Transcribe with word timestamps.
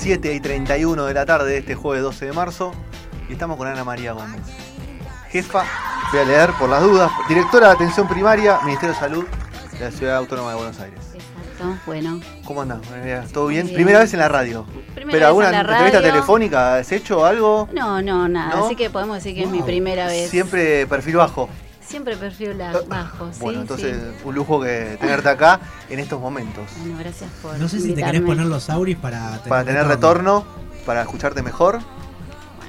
7 0.00 0.32
y 0.32 0.40
31 0.40 1.04
de 1.04 1.12
la 1.12 1.26
tarde 1.26 1.50
de 1.52 1.58
este 1.58 1.74
jueves 1.74 2.02
12 2.02 2.24
de 2.24 2.32
marzo. 2.32 2.72
Y 3.28 3.34
estamos 3.34 3.58
con 3.58 3.68
Ana 3.68 3.84
María 3.84 4.12
Gómez. 4.12 4.40
Jefa, 5.28 5.62
voy 6.10 6.20
a 6.20 6.24
leer 6.24 6.50
por 6.58 6.70
las 6.70 6.82
dudas, 6.82 7.12
directora 7.28 7.68
de 7.68 7.74
Atención 7.74 8.08
Primaria, 8.08 8.60
Ministerio 8.64 8.94
de 8.94 8.98
Salud 8.98 9.24
de 9.78 9.84
la 9.84 9.90
Ciudad 9.90 10.16
Autónoma 10.16 10.50
de 10.52 10.56
Buenos 10.56 10.80
Aires. 10.80 10.98
Exacto, 11.14 11.78
bueno. 11.84 12.18
¿Cómo 12.46 12.62
andás? 12.62 12.80
¿Todo 13.30 13.48
bien? 13.48 13.66
Bien. 13.66 13.74
Primera 13.74 13.98
vez 13.98 14.12
en 14.14 14.20
la 14.20 14.28
radio. 14.28 14.64
Primera 14.94 14.94
¿Pero 14.94 15.12
vez 15.12 15.22
alguna 15.24 15.46
en 15.48 15.52
la 15.52 15.60
entrevista 15.60 15.98
radio. 15.98 16.12
telefónica 16.12 16.76
has 16.76 16.92
hecho 16.92 17.26
algo? 17.26 17.68
No, 17.74 18.00
no, 18.00 18.26
nada. 18.26 18.56
¿No? 18.56 18.66
Así 18.66 18.76
que 18.76 18.88
podemos 18.88 19.16
decir 19.16 19.34
que 19.34 19.42
es 19.42 19.50
mi 19.50 19.60
primera 19.60 20.06
vez. 20.06 20.30
Siempre 20.30 20.86
perfil 20.86 21.16
bajo. 21.16 21.50
Siempre 21.90 22.16
perfil 22.16 22.56
la- 22.56 22.80
bajo, 22.86 23.32
sí. 23.32 23.38
bueno, 23.40 23.62
entonces 23.62 23.96
sí. 24.00 24.22
un 24.24 24.34
lujo 24.36 24.60
que 24.60 24.96
tenerte 25.00 25.28
acá 25.28 25.58
en 25.88 25.98
estos 25.98 26.20
momentos. 26.20 26.70
Bueno, 26.78 26.98
gracias 27.00 27.28
por 27.42 27.58
No 27.58 27.68
sé 27.68 27.80
si 27.80 27.94
te 27.94 28.02
querés 28.04 28.22
poner 28.22 28.46
los 28.46 28.70
auris 28.70 28.96
para 28.96 29.28
tener, 29.30 29.48
Para 29.48 29.64
tener 29.64 29.86
retorno, 29.88 30.44
para 30.86 31.02
escucharte 31.02 31.42
mejor. 31.42 31.80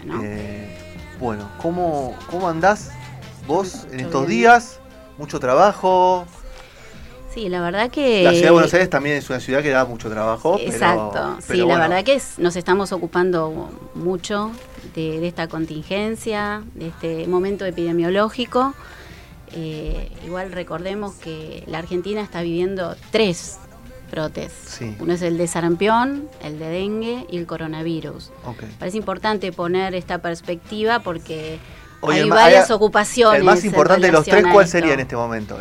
Bueno, 0.06 0.22
Eh, 0.24 0.76
bueno, 1.20 1.52
¿cómo, 1.62 2.16
¿cómo 2.32 2.50
andás 2.50 2.90
vos 3.46 3.86
en 3.92 4.00
estos 4.00 4.26
bien. 4.26 4.40
días? 4.40 4.80
Mucho 5.20 5.40
trabajo. 5.40 6.26
sí, 7.32 7.48
la 7.48 7.62
verdad 7.62 7.92
que... 7.92 8.24
La 8.24 8.32
ciudad 8.32 8.46
de 8.48 8.52
Buenos 8.52 8.74
Aires 8.74 8.90
también 8.90 9.18
es 9.18 9.30
una 9.30 9.40
ciudad 9.40 9.62
que 9.62 9.70
da 9.70 9.86
mucho 9.86 10.10
trabajo. 10.10 10.58
Exacto, 10.60 11.38
pero 11.48 11.62
sí, 11.64 11.68
la 11.70 11.78
verdad 11.78 12.04
que 12.04 12.16
es- 12.16 12.40
nos 12.40 12.56
estamos 12.56 12.92
ocupando 12.92 13.70
mucho 13.94 14.50
de, 14.96 15.20
de 15.20 15.28
esta 15.28 15.48
contingencia, 15.48 16.64
de 16.74 16.88
este 16.88 17.28
momento 17.28 17.66
epidemiológico. 17.66 18.74
Eh, 19.54 20.10
igual 20.26 20.52
recordemos 20.52 21.16
que 21.16 21.64
la 21.68 21.80
Argentina 21.80 22.22
está 22.22 22.42
viviendo 22.42 22.96
tres 23.12 23.58
brotes. 24.12 24.52
Sí. 24.66 24.96
Uno 25.00 25.14
es 25.14 25.22
el 25.22 25.38
de 25.38 25.48
sarampión, 25.48 26.28
el 26.44 26.60
de 26.60 26.68
dengue 26.70 27.26
y 27.30 27.38
el 27.38 27.46
coronavirus. 27.48 28.32
Parece 28.80 28.98
importante 28.98 29.52
poner 29.52 29.96
esta 29.96 30.18
perspectiva 30.20 31.00
porque 31.00 31.60
Oye, 32.02 32.22
hay 32.24 32.30
varias 32.30 32.70
hay- 32.70 32.76
ocupaciones. 32.76 33.40
El 33.40 33.46
más 33.46 33.64
importante 33.64 34.08
de 34.08 34.12
los 34.12 34.26
tres, 34.26 34.44
¿cuál 34.52 34.68
sería 34.68 34.94
en 34.94 35.00
este 35.02 35.16
momento? 35.16 35.58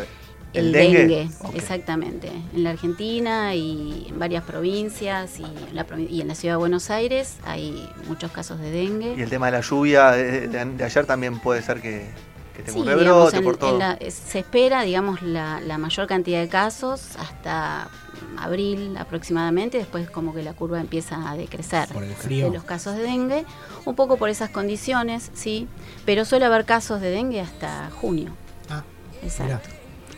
El, 0.53 0.73
dengue, 0.73 1.29
exactamente. 1.55 2.29
En 2.53 2.65
la 2.65 2.71
Argentina 2.71 3.55
y 3.55 4.07
en 4.09 4.19
varias 4.19 4.43
provincias 4.43 5.39
y 5.39 5.45
en, 5.45 5.77
la, 5.77 5.87
provi- 5.87 6.11
y 6.11 6.21
en 6.21 6.27
la 6.27 6.35
ciudad 6.35 6.55
de 6.55 6.59
Buenos 6.59 6.91
Aires 6.91 7.37
hay 7.45 7.89
muchos 8.09 8.33
casos 8.33 8.59
de 8.59 8.73
dengue. 8.73 9.15
Y 9.17 9.23
el 9.23 9.31
tema 9.31 9.47
de 9.47 9.53
la 9.53 9.61
lluvia 9.61 10.11
de, 10.11 10.49
de- 10.49 10.65
de 10.65 10.85
ayer 10.85 11.07
también 11.07 11.39
puede 11.39 11.63
ser 11.63 11.81
que, 11.81 12.09
que 12.63 12.73
tenga 12.73 12.85
Sí, 12.85 12.93
un 12.93 12.99
digamos, 12.99 13.35
en- 13.35 13.45
por 13.45 13.55
en 13.55 13.61
todo. 13.61 13.79
la- 13.79 13.99
se 14.11 14.39
espera, 14.41 14.83
digamos, 14.83 15.23
la, 15.23 15.61
la 15.61 15.79
mayor 15.79 16.07
cantidad 16.07 16.41
de 16.41 16.49
casos 16.49 17.17
hasta 17.19 17.89
abril 18.39 18.97
aproximadamente, 18.97 19.79
después 19.79 20.09
como 20.11 20.35
que 20.35 20.43
la 20.43 20.53
curva 20.53 20.81
empieza 20.81 21.29
a 21.31 21.37
decrecer 21.37 21.89
Por 21.89 22.03
el 22.03 22.11
de 22.11 22.15
frío. 22.15 22.51
los 22.53 22.65
casos 22.65 22.97
de 22.97 23.03
dengue, 23.03 23.45
un 23.85 23.95
poco 23.95 24.17
por 24.17 24.29
esas 24.29 24.51
condiciones, 24.51 25.31
sí, 25.35 25.67
pero 26.05 26.25
suele 26.25 26.45
haber 26.45 26.65
casos 26.65 27.01
de 27.01 27.11
dengue 27.11 27.41
hasta 27.41 27.91
junio. 28.01 28.33
Ah, 28.69 28.83
Exacto. 29.23 29.69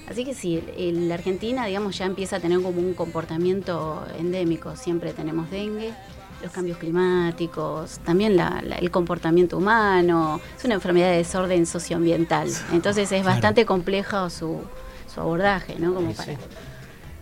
Así 0.09 0.25
que 0.25 0.35
sí, 0.35 0.63
el- 0.77 1.09
la 1.09 1.15
Argentina, 1.15 1.65
digamos, 1.67 1.97
ya 1.97 2.05
empieza 2.05 2.37
a 2.37 2.41
tener 2.41 2.61
como 2.61 2.81
un 2.81 2.93
comportamiento 2.93 4.05
endémico. 4.19 4.77
Siempre 4.77 5.13
tenemos 5.13 5.51
dengue, 5.51 5.95
los 6.43 6.51
cambios 6.53 6.79
climáticos, 6.79 7.99
también 8.05 8.37
la- 8.37 8.63
la- 8.67 8.77
el 8.77 8.91
comportamiento 8.91 9.59
humano. 9.59 10.41
Es 10.57 10.65
una 10.65 10.75
enfermedad 10.75 11.11
de 11.11 11.19
desorden 11.19 11.67
socioambiental. 11.67 12.49
Entonces 12.73 13.05
es 13.13 13.21
Claro. 13.23 13.27
bastante 13.37 13.65
complejo 13.67 14.29
su, 14.31 14.61
su 15.13 15.21
abordaje, 15.21 15.77
¿no? 15.79 15.95
Como 15.95 16.11
Sí, 16.11 16.17
para- 16.17 16.33
sí. 16.33 16.39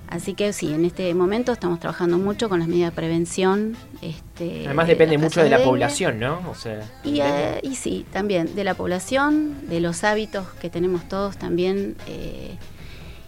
Así 0.09 0.35
que 0.35 0.53
sí, 0.53 0.73
en 0.75 0.85
este 0.85 1.15
momento 1.15 1.53
estamos 1.53 1.79
trabajando 1.79 2.19
mucho 2.19 2.49
con 2.49 2.59
las 2.59 2.67
medidas 2.67 2.91
de 2.91 2.97
prevención. 2.97 3.77
Este, 4.03 4.65
Además 4.67 4.89
de 4.89 4.95
depende 4.95 5.19
mucho 5.19 5.41
de 5.41 5.51
la 5.51 5.59
dengue. 5.59 5.71
población, 5.71 6.19
¿no? 6.19 6.41
O 6.51 6.55
sea, 6.57 6.81
Y, 7.05 7.21
eh, 7.21 7.61
y 7.63 7.77
sí, 7.77 8.05
también 8.13 8.57
de 8.57 8.65
la 8.65 8.75
población, 8.75 9.69
de 9.69 9.79
los 9.81 10.03
hábitos 10.03 10.49
que 10.61 10.69
tenemos 10.69 11.09
todos 11.09 11.37
también. 11.37 11.95
eh, 12.09 12.57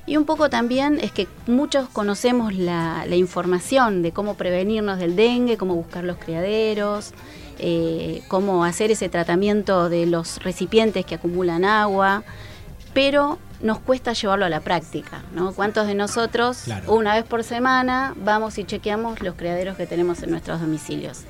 y 0.07 0.17
un 0.17 0.25
poco 0.25 0.51
también 0.51 0.99
es 1.01 1.13
que 1.13 1.29
muchos 1.47 1.89
conocemos 1.89 2.55
la, 2.55 3.05
la 3.07 3.17
información 3.17 4.03
de 4.03 4.13
cómo 4.13 4.35
prevenirnos 4.35 4.99
del 4.99 5.15
dengue, 5.17 5.57
cómo 5.57 5.75
buscar 5.77 6.05
los 6.05 6.17
criaderos, 6.19 7.13
eh, 7.59 8.23
cómo 8.29 8.65
hacer 8.65 8.91
ese 8.91 9.09
tratamiento 9.09 9.89
de 9.89 10.07
los 10.07 10.43
recipientes 10.43 11.07
que 11.07 11.15
acumulan 11.15 11.65
agua, 11.65 12.25
pero 12.95 13.39
nos 13.61 13.79
cuesta 13.79 14.13
llevarlo 14.13 14.45
a 14.45 14.49
la 14.49 14.59
práctica, 14.61 15.23
¿no? 15.35 15.53
¿Cuántos 15.53 15.87
de 15.87 15.95
nosotros 15.95 16.63
Claro. 16.65 16.93
una 16.93 17.15
vez 17.15 17.25
por 17.25 17.45
semana 17.45 18.13
vamos 18.17 18.59
y 18.59 18.65
chequeamos 18.65 19.21
los 19.23 19.37
criaderos 19.37 19.77
que 19.77 19.87
tenemos 19.87 20.21
en 20.25 20.31
nuestros 20.31 20.61
domicilios? 20.61 21.21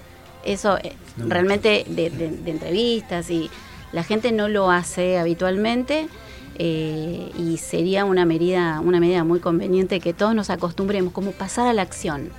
Eso 0.45 0.79
eh, 0.79 0.95
No. 1.19 1.27
realmente 1.29 1.85
de, 1.87 2.09
de- 2.09 2.31
de 2.31 2.51
entrevistas 2.51 3.29
y 3.31 3.51
la 3.93 4.03
gente 4.03 4.33
no 4.33 4.49
lo 4.49 4.71
hace 4.71 5.19
habitualmente 5.19 6.09
eh, 6.57 7.31
y 7.39 7.57
sería 7.57 8.05
una 8.05 8.25
medida, 8.25 8.81
una 8.81 9.01
medida 9.01 9.25
muy 9.25 9.41
conveniente 9.41 10.01
que 10.01 10.13
todos 10.13 10.35
nos 10.35 10.51
acostumbremos 10.51 11.13
como 11.13 11.33
pasar 11.33 11.67
a 11.67 11.73
la 11.73 11.83
acción. 11.83 12.31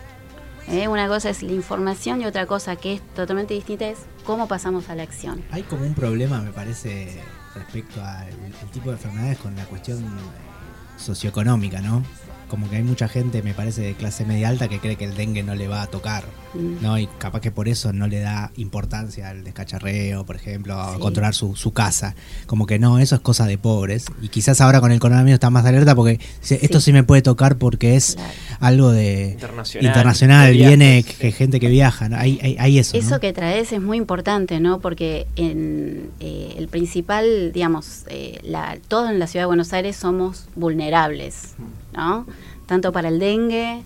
¿eh? 0.67 0.87
Una 0.87 1.07
cosa 1.07 1.29
es 1.29 1.43
la 1.43 1.53
información 1.53 2.21
y 2.21 2.25
otra 2.25 2.45
cosa 2.45 2.75
que 2.75 2.93
es 2.93 3.01
totalmente 3.13 3.53
distinta 3.53 3.87
es 3.87 3.99
cómo 4.25 4.47
pasamos 4.47 4.89
a 4.89 4.95
la 4.95 5.03
acción. 5.03 5.43
Hay 5.51 5.63
como 5.63 5.85
un 5.85 5.93
problema, 5.93 6.41
me 6.41 6.51
parece, 6.51 7.21
respecto 7.55 8.03
al 8.03 8.29
tipo 8.71 8.89
de 8.89 8.95
enfermedades 8.95 9.37
con 9.39 9.55
la 9.55 9.65
cuestión 9.65 9.99
eh, 10.03 10.97
socioeconómica, 10.97 11.81
¿no? 11.81 12.03
Como 12.53 12.69
que 12.69 12.75
hay 12.75 12.83
mucha 12.83 13.07
gente, 13.07 13.41
me 13.41 13.55
parece, 13.55 13.81
de 13.81 13.93
clase 13.95 14.25
media 14.25 14.47
alta 14.47 14.67
que 14.67 14.77
cree 14.77 14.95
que 14.95 15.05
el 15.05 15.15
dengue 15.15 15.41
no 15.41 15.55
le 15.55 15.67
va 15.67 15.81
a 15.81 15.87
tocar, 15.87 16.23
Mm. 16.53 16.83
¿no? 16.83 16.99
Y 16.99 17.07
capaz 17.17 17.39
que 17.41 17.49
por 17.49 17.67
eso 17.67 17.93
no 17.93 18.05
le 18.05 18.19
da 18.19 18.51
importancia 18.57 19.29
al 19.29 19.43
descacharreo, 19.43 20.23
por 20.23 20.35
ejemplo, 20.35 20.79
a 20.79 20.93
Sí. 20.93 20.99
controlar 20.99 21.33
su, 21.33 21.55
su 21.55 21.73
casa. 21.73 22.13
Como 22.45 22.67
que 22.67 22.77
no, 22.77 22.99
eso 22.99 23.15
es 23.15 23.21
cosa 23.21 23.47
de 23.47 23.57
pobres. 23.57 24.05
Y 24.21 24.27
quizás 24.27 24.61
ahora 24.61 24.79
con 24.81 24.91
el 24.91 24.99
coronavirus 24.99 25.33
está 25.33 25.49
más 25.49 25.65
alerta 25.65 25.95
porque 25.95 26.19
dice, 26.41 26.59
esto 26.61 26.79
Sí. 26.79 26.85
sí 26.85 26.93
me 26.93 27.03
puede 27.03 27.23
tocar 27.23 27.57
porque 27.57 27.95
es 27.95 28.13
Claro. 28.17 28.31
algo 28.59 28.91
de 28.91 29.31
Internacional, 29.31 29.87
internacional, 29.87 30.45
de 30.45 30.53
viene 30.53 31.03
que 31.03 31.31
gente 31.31 31.59
que 31.59 31.69
viaja, 31.69 32.07
¿no? 32.07 32.17
Hay, 32.17 32.37
hay, 32.43 32.55
hay 32.59 32.77
eso, 32.77 32.95
¿no? 32.95 33.03
Eso 33.03 33.19
que 33.19 33.33
traes 33.33 33.71
es 33.71 33.81
muy 33.81 33.97
importante, 33.97 34.59
¿no? 34.59 34.79
Porque 34.79 35.25
en 35.37 36.11
eh, 36.19 36.53
el 36.59 36.67
principal, 36.67 37.51
digamos, 37.51 38.03
eh, 38.09 38.37
la, 38.43 38.77
todos 38.87 39.09
en 39.09 39.17
la 39.17 39.25
ciudad 39.25 39.45
de 39.45 39.47
Buenos 39.47 39.73
Aires 39.73 39.95
somos 39.95 40.45
vulnerables, 40.55 41.55
¿no? 41.93 42.25
Tanto 42.65 42.91
para 42.91 43.09
el 43.09 43.19
dengue, 43.19 43.83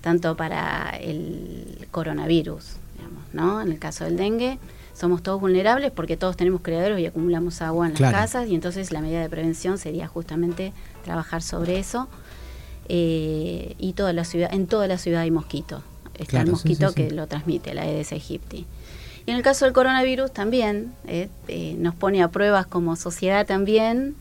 tanto 0.00 0.36
para 0.36 0.90
el 1.00 1.88
coronavirus, 1.90 2.76
digamos, 2.96 3.22
¿no? 3.32 3.62
En 3.62 3.72
el 3.72 3.78
caso 3.78 4.04
del 4.04 4.16
dengue, 4.16 4.58
somos 4.94 5.22
todos 5.22 5.40
vulnerables 5.40 5.90
porque 5.90 6.16
todos 6.16 6.36
tenemos 6.36 6.60
criaderos 6.60 7.00
y 7.00 7.06
acumulamos 7.06 7.60
agua 7.62 7.88
en 7.88 7.94
las 7.98 8.12
casas 8.12 8.48
y 8.48 8.54
entonces 8.54 8.92
la 8.92 9.00
medida 9.00 9.20
de 9.20 9.28
prevención 9.28 9.78
sería 9.78 10.06
justamente 10.06 10.72
trabajar 11.04 11.42
sobre 11.42 11.78
eso. 11.78 12.08
Eh, 12.88 13.74
y 13.78 13.94
toda 13.94 14.12
la 14.12 14.24
ciudad, 14.24 14.52
en 14.52 14.66
toda 14.66 14.86
la 14.86 14.98
ciudad 14.98 15.22
hay 15.22 15.30
mosquito. 15.30 15.82
Está 16.14 16.26
Claro, 16.26 16.46
el 16.46 16.52
mosquito 16.52 16.88
sí, 16.88 16.94
sí. 16.94 17.08
que 17.08 17.14
lo 17.14 17.26
transmite, 17.26 17.74
la 17.74 17.82
Aedes 17.82 18.12
aegypti. 18.12 18.66
Y 19.26 19.30
en 19.30 19.36
el 19.36 19.42
caso 19.42 19.64
del 19.64 19.72
coronavirus 19.72 20.32
también, 20.32 20.92
eh, 21.06 21.28
eh, 21.48 21.76
nos 21.78 21.94
pone 21.94 22.22
a 22.22 22.28
pruebas 22.28 22.66
como 22.66 22.94
sociedad 22.94 23.46
también, 23.46 24.16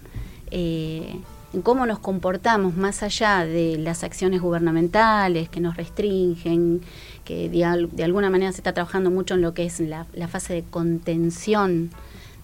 en 1.54 1.62
cómo 1.62 1.86
nos 1.86 2.00
comportamos 2.00 2.76
más 2.76 3.04
allá 3.04 3.46
de 3.46 3.78
las 3.78 4.04
acciones 4.04 4.42
gubernamentales 4.42 5.50
que 5.50 5.60
nos 5.60 5.78
restringen, 5.78 6.82
que 7.26 7.50
de, 7.50 7.90
de 7.92 8.04
alguna 8.04 8.30
manera 8.30 8.52
se 8.52 8.58
está 8.60 8.74
trabajando 8.74 9.12
mucho 9.12 9.36
en 9.36 9.42
lo 9.42 9.54
que 9.54 9.66
es 9.66 9.80
la, 9.80 10.08
la 10.14 10.28
fase 10.28 10.54
de 10.54 10.64
contención 10.64 11.92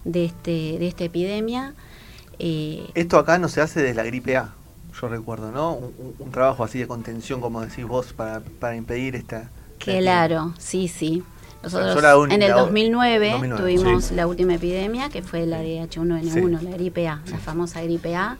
de, 0.04 0.26
este, 0.26 0.78
de 0.78 0.86
esta 0.88 1.04
epidemia. 1.04 1.74
eh, 2.38 2.88
Esto 2.94 3.18
acá 3.18 3.38
no 3.38 3.48
se 3.48 3.60
hace 3.60 3.80
desde 3.82 3.94
la 3.94 4.04
gripe 4.04 4.36
A, 4.36 4.54
yo 5.00 5.08
recuerdo, 5.08 5.50
¿no? 5.52 5.74
Un, 5.74 5.94
un- 5.98 6.14
un 6.18 6.30
trabajo 6.30 6.64
así 6.64 6.78
de 6.78 6.86
contención, 6.86 7.40
como 7.40 7.60
decís 7.62 7.84
vos, 7.86 8.12
para, 8.12 8.40
para 8.40 8.76
impedir 8.76 9.16
esta... 9.16 9.50
Claro, 9.78 10.54
sí, 10.58 10.88
sí. 10.88 11.24
Nosotros 11.62 12.02
la 12.02 12.34
en 12.34 12.42
el 12.42 12.50
la- 12.50 12.56
2009, 12.56 13.30
2009, 13.32 13.62
tuvimos 13.62 14.04
sí. 14.04 14.14
la 14.14 14.26
última 14.26 14.54
epidemia, 14.54 15.10
que 15.10 15.22
fue 15.22 15.46
la 15.46 15.58
de 15.58 15.82
H1N1, 15.82 16.62
la 16.62 16.70
gripe 16.70 17.06
A, 17.06 17.20
la 17.30 17.38
famosa 17.38 17.82
gripe 17.82 18.16
A, 18.16 18.38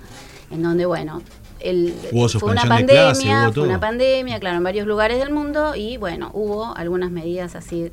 en 0.51 0.63
donde, 0.63 0.87
bueno, 0.87 1.23
el, 1.61 1.93
fue 2.11 2.51
una 2.51 2.63
clase, 2.63 2.69
pandemia, 2.69 3.53
fue 3.53 3.63
una 3.65 3.79
pandemia, 3.79 4.41
claro, 4.41 4.57
en 4.57 4.65
varios 4.65 4.87
lugares 4.87 5.19
del 5.19 5.31
mundo 5.31 5.75
y 5.75 5.99
bueno, 5.99 6.31
hubo 6.33 6.75
algunas 6.77 7.11
medidas 7.11 7.55
así 7.55 7.93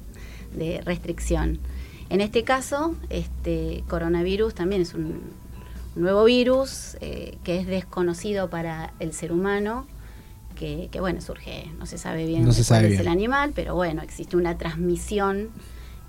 de 0.53 0.81
restricción. 0.85 1.59
En 2.09 2.21
este 2.21 2.44
caso, 2.44 2.95
este 3.09 3.83
coronavirus 3.89 4.53
también 4.53 4.81
es 4.81 4.94
un 4.94 5.21
nuevo 5.95 6.23
virus 6.23 6.95
eh, 7.01 7.38
que 7.44 7.57
es 7.59 7.68
desconocido 7.68 8.50
para 8.50 8.94
el 9.00 9.12
ser 9.12 9.33
humano, 9.33 9.85
que, 10.57 10.89
que, 10.92 11.00
bueno, 11.00 11.21
surge, 11.21 11.69
no 11.77 11.86
se 11.86 11.98
sabe 11.98 12.25
bien 12.25 12.44
No 12.45 12.51
se 12.51 12.57
cuál 12.59 12.65
sabe 12.65 12.83
es 12.86 12.89
bien. 12.92 13.01
el 13.01 13.07
animal, 13.07 13.51
pero 13.56 13.75
bueno, 13.75 14.01
existe 14.01 14.36
una 14.38 14.57
transmisión 14.57 15.50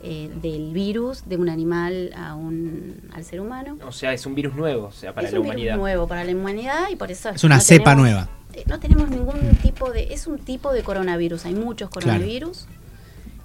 eh, 0.01 0.31
del 0.43 0.73
virus 0.73 1.29
de 1.29 1.37
un 1.37 1.49
animal 1.49 2.13
a 2.17 2.35
un, 2.35 2.97
al 3.13 3.25
ser 3.25 3.41
humano. 3.41 3.77
O 3.87 3.93
sea, 3.93 4.13
es 4.13 4.25
un 4.27 4.35
virus 4.35 4.55
nuevo, 4.55 4.87
o 4.87 4.93
sea, 4.93 5.13
para 5.15 5.27
es 5.27 5.33
la 5.35 5.41
un 5.41 5.47
humanidad. 5.47 5.73
virus 5.75 5.81
nuevo 5.81 6.07
para 6.09 6.25
la 6.25 6.33
humanidad 6.33 6.87
y 6.91 6.97
por 6.97 7.11
eso 7.11 7.31
Es 7.31 7.45
una 7.45 7.57
no 7.57 7.61
cepa 7.63 7.91
tenemos- 7.93 8.03
nueva. 8.03 8.29
eh, 8.55 8.65
No 8.67 8.79
tenemos 8.81 9.11
ningún 9.11 9.41
tipo 9.63 9.91
de, 9.93 10.13
es 10.15 10.27
un 10.27 10.39
tipo 10.39 10.73
de 10.73 10.83
coronavirus, 10.83 11.45
hay 11.47 11.55
muchos 11.55 11.91
Claro. 11.91 12.07
coronavirus, 12.07 12.67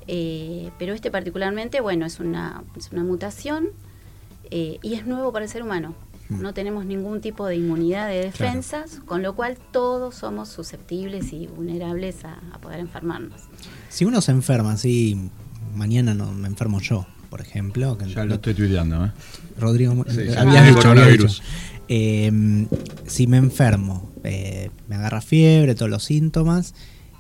eh, 0.07 0.69
pero 0.79 0.93
este 0.93 1.11
particularmente, 1.11 1.81
bueno, 1.81 2.05
es 2.05 2.19
una, 2.19 2.63
es 2.77 2.91
una 2.91 3.03
mutación 3.03 3.67
eh, 4.51 4.77
y 4.81 4.93
es 4.93 5.05
nuevo 5.07 5.31
para 5.31 5.45
el 5.45 5.49
ser 5.51 5.63
humano. 5.63 5.95
Mm. 6.29 6.41
No 6.41 6.53
tenemos 6.53 6.85
ningún 6.85 7.21
tipo 7.21 7.45
de 7.47 7.55
inmunidad 7.57 8.07
de 8.07 8.21
defensas, 8.21 9.01
con 9.05 9.21
lo 9.21 9.35
cual 9.35 9.57
todos 9.71 10.15
somos 10.15 10.49
susceptibles 10.49 11.33
y 11.33 11.47
vulnerables 11.47 12.23
a, 12.25 12.39
a 12.53 12.59
poder 12.59 12.79
enfermarnos. 12.79 13.41
Si 13.89 14.05
uno 14.05 14.21
se 14.21 14.31
enferma 14.31 14.73
así, 14.73 15.29
mañana 15.75 16.13
no 16.13 16.31
me 16.31 16.47
enfermo 16.47 16.79
yo, 16.79 17.05
por 17.29 17.41
ejemplo. 17.41 17.97
que 17.97 18.07
Ya 18.07 18.25
lo 18.25 18.35
estoy 18.35 18.53
tuiteando, 18.53 19.05
¿eh? 19.05 19.11
Rodrigo, 19.59 20.05
Sí, 20.07 20.21
eh, 20.21 20.73
dicho, 20.73 20.93
dicho. 20.95 21.27
Eh, 21.89 22.65
si 23.05 23.27
me 23.27 23.37
enfermo, 23.37 24.09
eh, 24.23 24.69
me 24.87 24.95
agarra 24.95 25.19
fiebre, 25.21 25.75
todos 25.75 25.91
los 25.91 26.03
síntomas. 26.03 26.73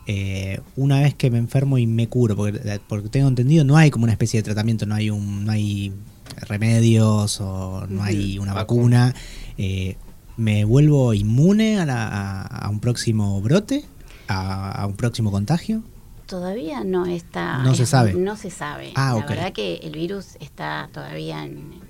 eh, 0.07 0.59
una 0.75 0.99
vez 1.01 1.13
que 1.15 1.29
me 1.29 1.37
enfermo 1.37 1.77
y 1.77 1.87
me 1.87 2.07
curo, 2.09 2.35
porque, 2.35 2.79
porque 2.89 3.07
tengo 3.09 3.27
entendido, 3.27 3.63
no 3.63 3.77
hay 3.77 3.89
como 3.91 4.03
una 4.03 4.11
especie 4.13 4.39
de 4.39 4.43
tratamiento, 4.43 4.85
no 4.85 4.95
hay 4.95 5.09
un, 5.09 5.45
no 5.45 5.51
hay 5.51 5.93
remedios 6.47 7.39
o 7.41 7.85
no 7.87 8.03
hay 8.03 8.39
una 8.39 8.53
vacuna. 8.53 9.13
eh, 9.57 9.97
¿Me 10.35 10.65
vuelvo 10.65 11.13
inmune 11.13 11.79
a, 11.79 11.85
la- 11.85 12.07
a- 12.07 12.41
a 12.65 12.69
un 12.69 12.79
próximo 12.79 13.39
brote? 13.41 13.85
¿A, 14.27 14.71
a 14.71 14.87
un 14.87 14.95
próximo 14.95 15.29
contagio? 15.31 15.83
Todavía 16.25 16.83
no 16.83 17.05
está. 17.05 17.59
No 17.59 17.75
se 17.75 17.85
sabe. 17.85 18.13
No 18.15 18.35
se 18.35 18.49
sabe. 18.49 18.93
Ah, 18.95 19.15
la 19.19 19.25
verdad 19.27 19.53
que 19.53 19.75
el 19.83 19.91
virus 19.91 20.37
está 20.39 20.89
todavía 20.91 21.43
en 21.43 21.82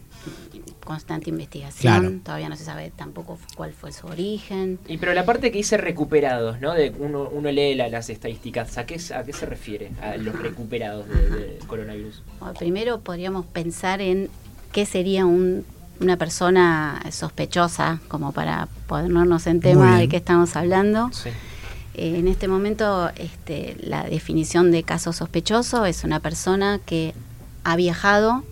constante 0.84 1.30
investigación. 1.30 2.00
Claro. 2.02 2.16
Todavía 2.24 2.50
no 2.50 2.56
se 2.58 2.66
sabe 2.66 2.92
tampoco 2.96 3.38
cuál 3.56 3.74
fue 3.74 3.92
su 3.92 4.08
origen. 4.08 4.80
Y 4.88 4.98
pero 4.98 5.14
la 5.14 5.26
parte 5.26 5.52
que 5.52 5.58
dice 5.60 5.78
recuperados, 5.78 6.60
¿no? 6.60 6.74
De 6.74 6.94
uno, 7.00 7.30
uno 7.32 7.52
lee 7.52 7.74
la- 7.76 7.88
las 7.88 8.10
estadísticas, 8.10 8.78
¿a 8.78 8.86
qué, 8.86 9.00
¿a 9.16 9.24
qué 9.24 9.34
se 9.34 9.46
refiere? 9.46 9.92
A 10.02 10.18
los 10.18 10.36
recuperados 10.38 11.08
de, 11.08 11.30
de 11.30 11.58
coronavirus. 11.68 12.22
Bueno, 12.40 12.54
primero 12.56 13.00
podríamos 13.00 13.46
pensar 13.46 14.02
en 14.02 14.30
qué 14.72 14.86
sería 14.86 15.26
un- 15.26 15.66
una 16.02 16.18
persona 16.18 17.02
sospechosa, 17.12 18.02
como 18.10 18.32
para 18.34 18.68
ponernos 18.88 19.48
en 19.48 19.62
tema 19.62 19.98
de 20.00 20.10
qué 20.10 20.18
estamos 20.18 20.56
hablando. 20.56 21.10
Sí. 21.14 21.30
Eh, 21.94 22.18
en 22.18 22.28
este 22.28 22.48
momento, 22.48 23.10
este, 23.16 23.78
la 23.80 24.04
definición 24.04 24.72
de 24.72 24.84
caso 24.84 25.14
sospechoso 25.14 25.86
es 25.86 26.04
una 26.04 26.20
persona 26.20 26.80
que 26.86 27.14
ha 27.64 27.76
viajado 27.76 28.44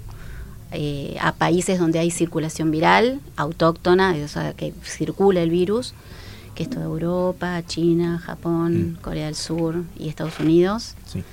eh, 0.72 1.18
a 1.22 1.34
países 1.34 1.80
donde 1.80 2.00
hay 2.00 2.12
circulación 2.12 2.72
viral, 2.72 3.20
autóctona, 3.36 4.16
o 4.24 4.28
sea, 4.28 4.54
que 4.54 4.74
circula 4.84 5.42
el 5.42 5.50
virus, 5.50 5.94
que 6.56 6.64
es 6.64 6.70
toda 6.70 6.86
Europa, 6.86 7.62
China, 7.66 8.20
Japón, 8.20 8.94
Mm. 8.94 9.02
Corea 9.02 9.26
del 9.26 9.36
Sur 9.36 9.84
y 9.98 10.10
Estados 10.10 10.40
Unidos, 10.40 10.96
Sí. 11.08 11.24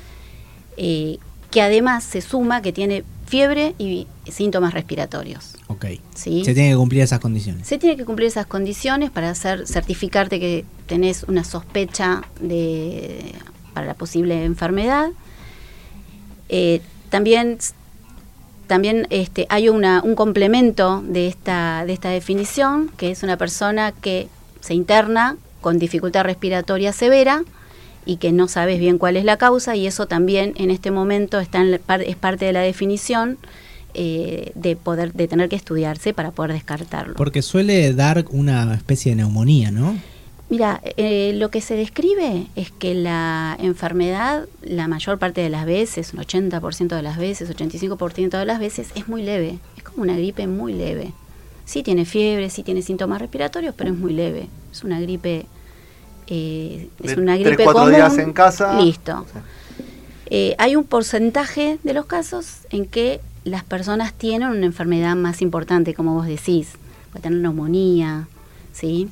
eh, 0.76 1.18
que 1.50 1.62
además 1.62 2.04
se 2.04 2.20
suma 2.20 2.60
que 2.62 2.72
tiene 2.72 3.04
fiebre 3.26 3.74
y 3.78 4.06
síntomas 4.30 4.72
respiratorios. 4.74 5.54
Ok. 5.68 5.86
¿sí? 6.14 6.42
Se 6.44 6.54
tiene 6.54 6.70
que 6.70 6.76
cumplir 6.76 7.02
esas 7.02 7.20
condiciones. 7.20 7.66
Se 7.66 7.78
tiene 7.78 7.96
que 7.96 8.04
cumplir 8.04 8.28
esas 8.28 8.46
condiciones 8.46 9.10
para 9.10 9.30
hacer 9.30 9.66
certificarte 9.66 10.40
que 10.40 10.64
tenés 10.86 11.24
una 11.24 11.44
sospecha 11.44 12.22
de 12.40 13.34
para 13.74 13.86
la 13.86 13.94
posible 13.94 14.44
enfermedad. 14.44 15.10
Eh, 16.48 16.80
también 17.10 17.58
también 18.68 19.08
este, 19.10 19.46
hay 19.48 19.68
una, 19.68 20.00
un 20.02 20.14
complemento 20.14 21.02
de 21.04 21.26
esta, 21.26 21.84
de 21.84 21.92
esta 21.92 22.10
definición, 22.10 22.90
que 22.96 23.10
es 23.10 23.24
una 23.24 23.36
persona 23.36 23.90
que 23.90 24.28
se 24.60 24.74
interna 24.74 25.36
con 25.60 25.78
dificultad 25.78 26.22
respiratoria 26.22 26.92
severa 26.92 27.42
y 28.06 28.18
que 28.18 28.30
no 28.30 28.46
sabes 28.46 28.78
bien 28.78 28.98
cuál 28.98 29.16
es 29.16 29.24
la 29.24 29.36
causa, 29.36 29.74
y 29.74 29.86
eso 29.86 30.06
también 30.06 30.54
en 30.56 30.70
este 30.70 30.90
momento 30.90 31.40
está 31.40 31.60
en 31.60 31.80
es 32.06 32.16
parte 32.16 32.44
de 32.44 32.52
la 32.52 32.60
definición 32.60 33.38
eh, 33.94 34.52
de 34.54 34.76
poder 34.76 35.12
de 35.12 35.26
tener 35.26 35.48
que 35.48 35.56
estudiarse 35.56 36.14
para 36.14 36.30
poder 36.30 36.52
descartarlo. 36.52 37.14
Porque 37.14 37.42
suele 37.42 37.92
dar 37.94 38.24
una 38.30 38.74
especie 38.74 39.12
de 39.12 39.16
neumonía, 39.16 39.70
¿no? 39.70 39.96
Mira, 40.50 40.80
eh, 40.96 41.32
lo 41.34 41.50
que 41.50 41.60
se 41.60 41.74
describe 41.76 42.46
es 42.56 42.70
que 42.70 42.94
la 42.94 43.54
enfermedad, 43.60 44.46
la 44.62 44.88
mayor 44.88 45.18
parte 45.18 45.42
de 45.42 45.50
las 45.50 45.66
veces, 45.66 46.14
un 46.14 46.20
80% 46.20 46.96
de 46.96 47.02
las 47.02 47.18
veces, 47.18 47.50
85% 47.54 48.38
de 48.38 48.46
las 48.46 48.58
veces, 48.58 48.88
es 48.94 49.08
muy 49.08 49.22
leve. 49.22 49.58
Es 49.76 49.82
como 49.82 50.02
una 50.02 50.14
gripe 50.16 50.46
muy 50.46 50.72
leve. 50.72 51.12
Sí 51.66 51.82
tiene 51.82 52.06
fiebre, 52.06 52.48
sí 52.48 52.62
tiene 52.62 52.80
síntomas 52.80 53.20
respiratorios, 53.20 53.74
pero 53.76 53.90
es 53.90 53.96
muy 53.98 54.14
leve. 54.14 54.48
Es 54.72 54.84
una 54.84 54.98
gripe. 55.00 55.44
eh, 56.28 56.88
es 57.02 57.16
De 57.16 57.20
una 57.22 57.34
tres, 57.34 57.46
gripe 57.46 57.64
cuatro 57.64 57.82
común. 57.82 57.94
días 57.96 58.16
en 58.18 58.32
casa. 58.32 58.80
Listo. 58.80 59.26
Eh, 60.30 60.54
hay 60.58 60.76
un 60.76 60.84
porcentaje 60.84 61.78
de 61.82 61.92
los 61.94 62.06
casos 62.06 62.60
en 62.70 62.86
que 62.86 63.20
las 63.44 63.64
personas 63.64 64.12
tienen 64.14 64.48
una 64.48 64.66
enfermedad 64.66 65.14
más 65.16 65.40
importante, 65.42 65.94
como 65.94 66.14
vos 66.14 66.26
decís, 66.26 66.72
puede 67.12 67.22
tener 67.22 67.38
neumonía, 67.40 68.28
¿sí? 68.72 69.08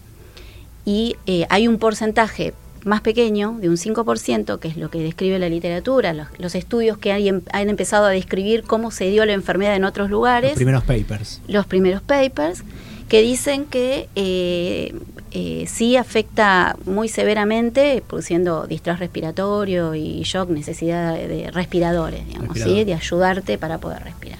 Y 0.86 1.16
eh, 1.26 1.46
hay 1.50 1.68
un 1.68 1.76
porcentaje 1.78 2.54
más 2.84 3.00
pequeño, 3.00 3.56
de 3.60 3.68
un 3.68 3.76
5%, 3.76 4.58
que 4.60 4.68
es 4.68 4.76
lo 4.76 4.88
que 4.90 5.00
describe 5.00 5.38
la 5.40 5.48
literatura, 5.48 6.12
los, 6.14 6.28
los 6.38 6.54
estudios 6.54 6.96
que 6.98 7.10
hay 7.10 7.28
em- 7.28 7.42
han 7.52 7.68
empezado 7.68 8.06
a 8.06 8.10
describir 8.10 8.62
cómo 8.62 8.92
se 8.92 9.10
dio 9.10 9.26
la 9.26 9.32
enfermedad 9.32 9.74
en 9.74 9.84
otros 9.84 10.08
lugares 10.08 10.50
Los 10.52 10.56
primeros 10.58 10.84
papers. 10.84 11.40
los 11.48 11.66
primeros 11.66 12.00
papers 12.02 12.62
que 13.08 13.22
dicen 13.22 13.64
que 13.64 14.08
eh, 14.14 14.94
eh, 15.32 15.64
sí 15.68 15.96
afecta 15.96 16.76
muy 16.86 17.08
severamente, 17.08 18.02
produciendo 18.06 18.68
distrés 18.68 19.00
respiratorio 19.00 19.94
y 19.96 20.22
shock, 20.22 20.50
necesidad 20.50 21.14
de, 21.14 21.26
de 21.26 21.50
respiradores, 21.50 22.24
digamos, 22.26 22.48
Respirador. 22.54 22.78
¿sí? 22.78 22.84
de 22.84 22.94
ayudarte 22.94 23.58
para 23.58 23.78
poder 23.78 24.02
respirar. 24.04 24.38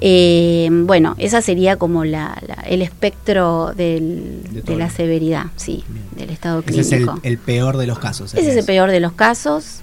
Eh, 0.00 0.68
bueno, 0.70 1.14
esa 1.18 1.40
sería 1.40 1.76
como 1.76 2.04
la, 2.04 2.36
la- 2.46 2.62
el 2.68 2.82
espectro 2.82 3.72
del- 3.76 4.62
De 4.64 4.76
la 4.76 4.90
severidad, 4.90 5.46
sí, 5.56 5.84
Bien. 5.88 6.04
del 6.16 6.30
estado 6.30 6.62
Ese 6.66 6.80
es 6.80 6.92
el, 6.92 6.98
clínico. 7.04 7.20
el 7.22 7.38
peor 7.38 7.76
de 7.76 7.86
los 7.86 7.98
casos. 7.98 8.34
Ese 8.34 8.50
es 8.50 8.56
el 8.56 8.64
peor 8.64 8.90
de 8.90 9.00
los 9.00 9.12
casos. 9.12 9.80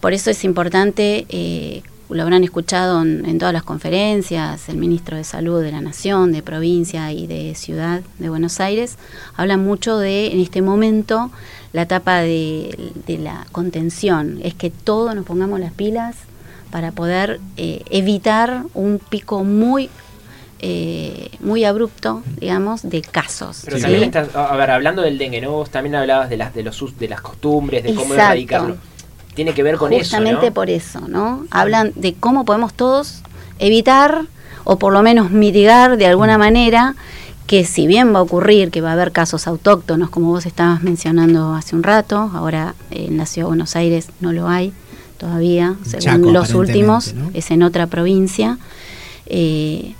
Por 0.00 0.12
eso 0.12 0.30
es 0.30 0.44
importante, 0.44 1.26
eh, 1.28 1.82
lo 2.08 2.22
habrán 2.22 2.44
escuchado 2.44 3.02
en, 3.02 3.26
en 3.26 3.38
todas 3.38 3.52
las 3.52 3.64
conferencias, 3.64 4.68
el 4.68 4.76
ministro 4.76 5.16
de 5.16 5.24
Salud 5.24 5.60
de 5.60 5.72
la 5.72 5.80
Nación, 5.80 6.30
de 6.32 6.42
provincia 6.42 7.12
y 7.12 7.26
de 7.26 7.54
ciudad 7.56 8.00
de 8.18 8.28
Buenos 8.28 8.60
Aires, 8.60 8.96
habla 9.36 9.56
mucho 9.56 9.98
de, 9.98 10.28
en 10.32 10.40
este 10.40 10.62
momento, 10.62 11.30
la 11.72 11.82
etapa 11.82 12.20
de, 12.20 12.92
de 13.06 13.18
la 13.18 13.46
contención. 13.52 14.38
Es 14.42 14.54
que 14.54 14.70
todos 14.70 15.14
nos 15.14 15.24
pongamos 15.26 15.58
las 15.60 15.72
pilas 15.72 16.14
para 16.70 16.92
poder 16.92 17.40
eh, 17.56 17.82
evitar 17.90 18.64
un 18.74 18.98
pico 18.98 19.44
muy... 19.44 19.90
eh, 20.60 21.30
muy 21.40 21.64
abrupto, 21.64 22.22
digamos, 22.40 22.82
de 22.82 23.00
casos. 23.00 23.62
Pero 23.64 23.76
¿sí? 23.76 23.82
también 23.82 24.02
estás, 24.02 24.34
a 24.34 24.56
ver, 24.56 24.70
hablando 24.72 25.02
del 25.02 25.16
dengue, 25.16 25.40
¿no? 25.40 25.52
Vos 25.52 25.70
también 25.70 25.94
hablabas 25.94 26.28
de 26.30 26.36
las, 26.36 26.52
de 26.52 26.64
los, 26.64 26.98
de 26.98 27.08
las 27.08 27.20
costumbres, 27.20 27.84
de 27.84 27.90
cómo 27.94 28.14
Exacto. 28.14 28.22
erradicarlo. 28.22 28.76
Tiene 29.34 29.54
que 29.54 29.62
ver 29.62 29.76
con 29.76 29.92
Justamente 29.92 30.46
eso, 30.46 30.46
¿no? 30.48 30.54
por 30.54 30.68
eso, 30.68 31.00
¿no? 31.06 31.46
Hablan 31.52 31.92
de 31.94 32.14
cómo 32.14 32.44
podemos 32.44 32.74
todos 32.74 33.22
evitar 33.60 34.24
o 34.64 34.78
por 34.80 34.92
lo 34.92 35.00
menos 35.02 35.30
mitigar 35.30 35.96
de 35.96 36.06
alguna 36.06 36.38
manera 36.38 36.96
que 37.46 37.64
si 37.64 37.86
bien 37.86 38.12
va 38.12 38.18
a 38.18 38.22
ocurrir 38.22 38.72
que 38.72 38.80
va 38.80 38.90
a 38.90 38.92
haber 38.94 39.12
casos 39.12 39.46
autóctonos, 39.46 40.10
como 40.10 40.26
vos 40.30 40.44
estabas 40.44 40.82
mencionando 40.82 41.54
hace 41.54 41.76
un 41.76 41.84
rato, 41.84 42.32
ahora 42.34 42.74
en 42.90 43.16
la 43.16 43.26
ciudad 43.26 43.46
de 43.46 43.50
Buenos 43.50 43.76
Aires 43.76 44.08
no 44.20 44.32
lo 44.32 44.48
hay 44.48 44.72
todavía, 45.18 45.76
según 45.84 46.00
Chaco, 46.00 46.30
los 46.30 46.54
últimos, 46.54 47.14
es 47.34 47.50
en 47.50 47.62
otra 47.62 47.86
provincia. 47.86 48.58
Eh, 49.26 49.94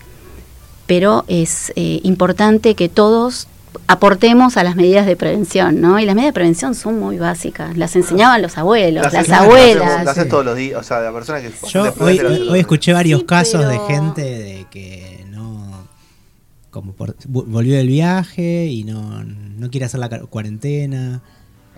pero 0.87 1.25
es 1.29 1.71
eh, 1.77 2.01
importante 2.03 2.75
que 2.75 2.89
todos 2.89 3.47
aportemos 3.89 4.57
a 4.57 4.65
las 4.65 4.75
medidas 4.75 5.07
de 5.07 5.17
prevención, 5.17 5.81
¿no? 5.83 5.99
Y 5.99 6.07
las 6.07 6.15
medidas 6.15 6.31
de 6.31 6.35
prevención 6.35 6.75
son 6.75 6.99
muy 6.99 7.19
básicas, 7.19 7.77
las 7.77 7.95
enseñaban 7.95 8.41
los 8.41 8.57
abuelos, 8.57 9.13
las, 9.13 9.29
abuelas. 9.31 10.05
Las 10.05 10.17
haces, 10.17 10.31
todos 10.31 10.45
los 10.47 10.57
días. 10.57 10.81
O 10.81 10.83
sea, 10.83 11.01
la 11.01 11.13
persona 11.13 11.41
que. 11.43 11.51
Yo 11.69 11.93
hoy, 12.01 12.59
escuché 12.59 12.95
varios 12.95 13.21
Sí, 13.21 13.27
casos 13.27 13.69
de 13.69 13.79
gente 13.87 14.23
de 14.23 14.67
que 14.71 15.25
no 15.31 15.87
como 16.71 16.93
por- 16.93 17.17
volvió 17.27 17.77
del 17.77 17.89
viaje 17.89 18.67
y 18.67 18.85
no, 18.85 19.25
no 19.25 19.71
quiere 19.71 19.87
hacer 19.87 20.01
la 20.01 20.09
cuarentena, 20.09 21.23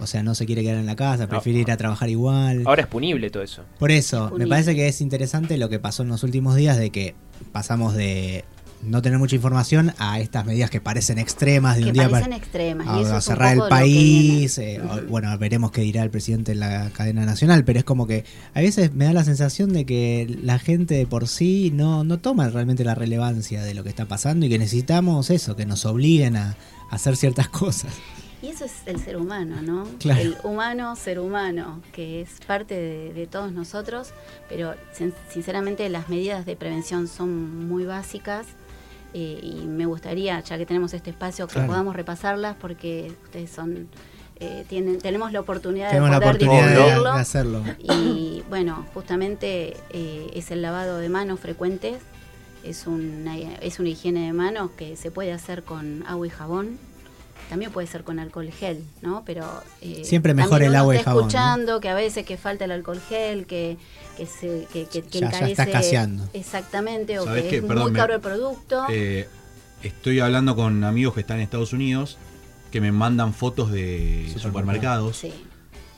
o 0.00 0.06
sea, 0.06 0.22
no 0.22 0.34
se 0.34 0.46
quiere 0.46 0.62
quedar 0.62 0.76
en 0.76 0.86
la 0.86 0.96
casa, 0.96 1.26
prefiere 1.26 1.60
ir 1.60 1.70
a 1.70 1.76
trabajar 1.76 2.08
igual. 2.08 2.62
Ahora 2.66 2.82
es 2.82 2.88
punible 2.88 3.30
todo 3.30 3.42
eso. 3.42 3.64
Por 3.78 3.90
eso, 3.90 4.28
Es 4.32 4.38
me 4.38 4.46
parece 4.46 4.74
que 4.74 4.88
es 4.88 5.00
interesante 5.00 5.56
lo 5.58 5.68
que 5.68 5.78
pasó 5.78 6.02
en 6.02 6.08
los 6.08 6.22
últimos 6.22 6.56
días 6.56 6.78
de 6.78 6.90
que 6.90 7.14
pasamos 7.52 7.94
de 7.94 8.44
no 8.82 9.02
tener 9.02 9.18
mucha 9.18 9.36
información 9.36 9.92
a 9.98 10.20
estas 10.20 10.46
medidas 10.46 10.70
que 10.70 10.80
parecen 10.80 11.18
extremas 11.18 11.76
de 11.76 11.82
que 11.82 11.88
un 11.88 11.92
día 11.94 12.08
parecen 12.08 12.30
para 12.30 12.42
extremas. 12.42 12.88
a, 12.88 12.98
y 12.98 13.02
eso 13.02 13.14
a 13.14 13.20
cerrar 13.20 13.54
el 13.54 13.62
país. 13.68 14.56
eh, 14.58 14.80
bueno, 15.08 15.36
veremos 15.36 15.70
qué 15.70 15.82
dirá 15.82 16.02
el 16.02 16.10
presidente 16.10 16.52
en 16.52 16.60
la 16.60 16.90
cadena 16.90 17.26
nacional, 17.26 17.64
pero 17.64 17.78
es 17.78 17.84
como 17.84 18.06
que 18.06 18.24
a 18.54 18.60
veces 18.60 18.94
me 18.94 19.04
da 19.04 19.12
la 19.12 19.24
sensación 19.24 19.72
de 19.72 19.84
que 19.84 20.34
la 20.42 20.58
gente 20.58 20.94
de 20.94 21.06
por 21.06 21.28
sí 21.28 21.70
no, 21.74 22.04
no 22.04 22.18
toma 22.18 22.48
realmente 22.48 22.84
la 22.84 22.94
relevancia 22.94 23.62
de 23.62 23.74
lo 23.74 23.82
que 23.82 23.90
está 23.90 24.06
pasando 24.06 24.46
y 24.46 24.48
que 24.48 24.58
necesitamos 24.58 25.28
eso, 25.28 25.56
que 25.56 25.66
nos 25.66 25.84
obliguen 25.84 26.36
a, 26.36 26.56
a 26.90 26.94
hacer 26.94 27.16
ciertas 27.16 27.48
cosas. 27.50 27.92
Y 28.42 28.48
eso 28.48 28.64
es 28.64 28.72
el 28.86 28.98
ser 29.00 29.16
humano, 29.18 29.60
¿no? 29.62 29.84
Claro. 29.98 30.20
El 30.20 30.36
humano, 30.44 30.96
ser 30.96 31.18
humano, 31.20 31.80
que 31.92 32.22
es 32.22 32.30
parte 32.46 32.74
de, 32.74 33.12
de 33.12 33.26
todos 33.26 33.52
nosotros, 33.52 34.12
pero 34.48 34.74
sin- 34.92 35.12
sinceramente 35.28 35.86
las 35.90 36.08
medidas 36.08 36.46
de 36.46 36.56
prevención 36.56 37.06
son 37.06 37.68
muy 37.68 37.84
básicas 37.84 38.46
eh, 39.12 39.40
y 39.42 39.66
me 39.66 39.84
gustaría, 39.86 40.40
ya 40.40 40.56
que 40.56 40.64
tenemos 40.64 40.94
este 40.94 41.10
espacio, 41.10 41.46
que 41.48 41.54
Claro. 41.54 41.68
podamos 41.68 41.94
repasarlas 41.96 42.56
porque 42.58 43.12
ustedes 43.24 43.50
son... 43.50 43.88
eh, 44.42 44.64
tienen, 44.70 44.98
tenemos 45.00 45.32
la 45.32 45.40
oportunidad 45.40 45.90
Tenemos 45.90 46.10
de 46.10 46.16
poder 46.16 46.28
oportunidad 46.36 47.14
de 47.14 47.20
hacerlo. 47.20 47.62
Y 47.78 48.42
bueno, 48.48 48.86
justamente 48.94 49.76
eh, 49.90 50.30
es 50.32 50.50
el 50.50 50.62
lavado 50.62 50.96
de 50.96 51.10
manos 51.10 51.40
frecuentes, 51.40 52.00
es 52.64 52.86
una, 52.86 53.36
es 53.38 53.78
una 53.80 53.90
higiene 53.90 54.24
de 54.26 54.32
manos 54.32 54.70
que 54.78 54.96
se 54.96 55.10
puede 55.10 55.32
hacer 55.32 55.62
con 55.62 56.04
agua 56.06 56.26
y 56.26 56.30
jabón, 56.30 56.78
también 57.50 57.70
puede 57.70 57.86
ser 57.86 58.02
con 58.04 58.18
alcohol 58.18 58.50
gel, 58.50 58.82
¿no? 59.02 59.22
Pero 59.26 59.44
eh, 59.82 60.02
Siempre 60.04 60.32
mejor 60.32 60.62
el 60.62 60.74
agua 60.74 60.94
y 60.96 61.00
jabón, 61.02 61.24
¿no? 61.24 61.28
escuchando 61.28 61.80
que 61.80 61.88
a 61.90 61.94
veces 61.94 62.24
que 62.24 62.38
falta 62.38 62.64
el 62.64 62.70
alcohol 62.72 63.00
gel, 63.08 63.44
que, 63.44 63.76
que, 64.16 64.24
se, 64.24 64.66
que, 64.72 64.86
que, 64.86 65.02
que 65.02 65.20
Ya- 65.20 65.20
ya 65.20 65.26
encarece 65.26 65.50
está 65.50 65.64
escaseando. 65.64 66.28
exactamente, 66.32 67.18
o 67.18 67.24
¿Sabés 67.24 67.44
que 67.44 67.56
es 67.56 67.62
Perdón, 67.62 67.82
muy 67.82 67.92
me- 67.92 67.98
caro 67.98 68.14
el 68.14 68.20
producto. 68.22 68.84
Eh, 68.88 69.28
estoy 69.82 70.20
hablando 70.20 70.56
con 70.56 70.82
amigos 70.84 71.12
que 71.14 71.20
están 71.20 71.36
en 71.38 71.42
Estados 71.42 71.72
Unidos 71.74 72.16
que 72.70 72.80
me 72.80 72.92
mandan 72.92 73.34
fotos 73.34 73.72
de 73.72 74.30
Supermercado. 74.32 75.12
supermercados 75.12 75.16
sí, 75.16 75.32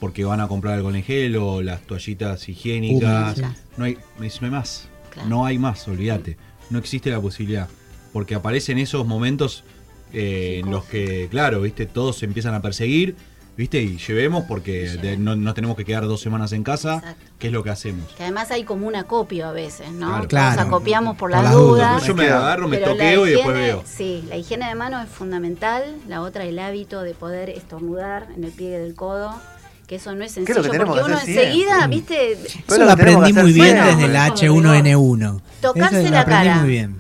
porque 0.01 0.25
van 0.25 0.41
a 0.41 0.49
comprar 0.49 0.75
alcohol 0.75 0.97
en 0.97 1.05
gel 1.05 1.37
o 1.37 1.61
las 1.63 1.83
toallitas 1.83 2.49
higiénicas. 2.49 3.39
No 3.77 3.85
hay, 3.85 3.99
me 4.19 4.25
dice, 4.25 4.39
no 4.41 4.47
hay 4.47 4.51
más. 4.53 4.89
Claro. 5.11 5.29
No 5.29 5.45
hay 5.47 5.59
más, 5.59 5.87
olvídate. 5.87 6.39
No 6.71 6.79
existe 6.79 7.11
la 7.11 7.21
posibilidad. 7.21 7.69
Porque 8.13 8.35
aparecen 8.35 8.79
esos 8.79 9.07
momentos 9.07 9.63
eh, 10.13 10.61
en 10.65 10.71
los 10.71 10.85
que, 10.85 11.29
claro, 11.31 11.61
viste, 11.63 11.87
todos 11.87 12.19
se 12.19 12.27
empiezan 12.27 12.55
a 12.55 12.61
perseguir, 12.63 13.17
viste, 13.57 13.83
y 13.83 13.99
llevemos 13.99 14.45
porque 14.49 14.89
de- 14.91 15.17
no, 15.17 15.37
no 15.37 15.53
tenemos 15.55 15.77
que 15.77 15.85
quedar 15.85 16.05
dos 16.07 16.21
semanas 16.21 16.53
en 16.53 16.63
casa. 16.63 16.97
Exacto. 16.97 17.25
¿Qué 17.39 17.47
es 17.49 17.53
lo 17.53 17.63
que 17.63 17.71
hacemos? 17.71 18.07
que 18.17 18.23
además 18.23 18.51
hay 18.51 18.65
como 18.65 18.87
un 18.87 18.95
acopio 18.97 19.47
a 19.47 19.53
veces, 19.53 19.91
¿no? 19.93 20.09
Claro. 20.11 20.29
Claro. 20.29 20.61
acopiamos 20.63 21.13
por, 21.17 21.31
Por 21.31 21.31
las 21.31 21.45
las 21.45 21.53
dudas. 21.55 21.91
dudas. 21.97 22.07
Yo 22.07 22.15
me 22.15 22.29
agarro, 22.29 22.69
me 22.69 22.79
Pero 22.79 22.93
toqueo 22.93 23.27
y 23.27 23.31
después 23.31 23.57
veo. 23.57 23.83
Sí, 23.87 24.25
la 24.29 24.37
higiene 24.37 24.69
de 24.69 24.75
manos 24.75 25.05
es 25.05 25.11
fundamental. 25.11 25.83
La 26.09 26.21
otra, 26.23 26.45
el 26.45 26.59
hábito 26.59 27.03
de 27.03 27.15
poder 27.15 27.51
estornudar 27.51 28.29
en 28.37 28.45
el 28.45 28.53
pliegue 28.53 28.79
del 28.79 28.95
codo. 28.95 29.35
Que 29.89 29.97
eso 29.97 30.15
no 30.15 30.25
es 30.25 30.31
es 30.37 30.49
lo 30.49 30.63
sencillo, 30.63 30.71
que 30.73 30.79
porque 30.87 31.01
que 31.01 31.05
uno 31.05 31.19
enseguida, 31.21 31.87
viste, 31.87 32.33
Eso 32.33 32.79
lo 32.79 32.87
que 32.87 32.93
aprendí 32.93 33.33
que 33.35 33.43
muy 33.43 33.53
bien 33.53 33.77
desde 33.77 34.05
Eso 34.07 34.15
H1N1. 34.47 35.41
Tocarse 35.61 36.09
la 36.11 36.21
aprendí 36.21 36.47
cara. 36.47 36.61
muy 36.61 36.69
bien. 36.71 36.97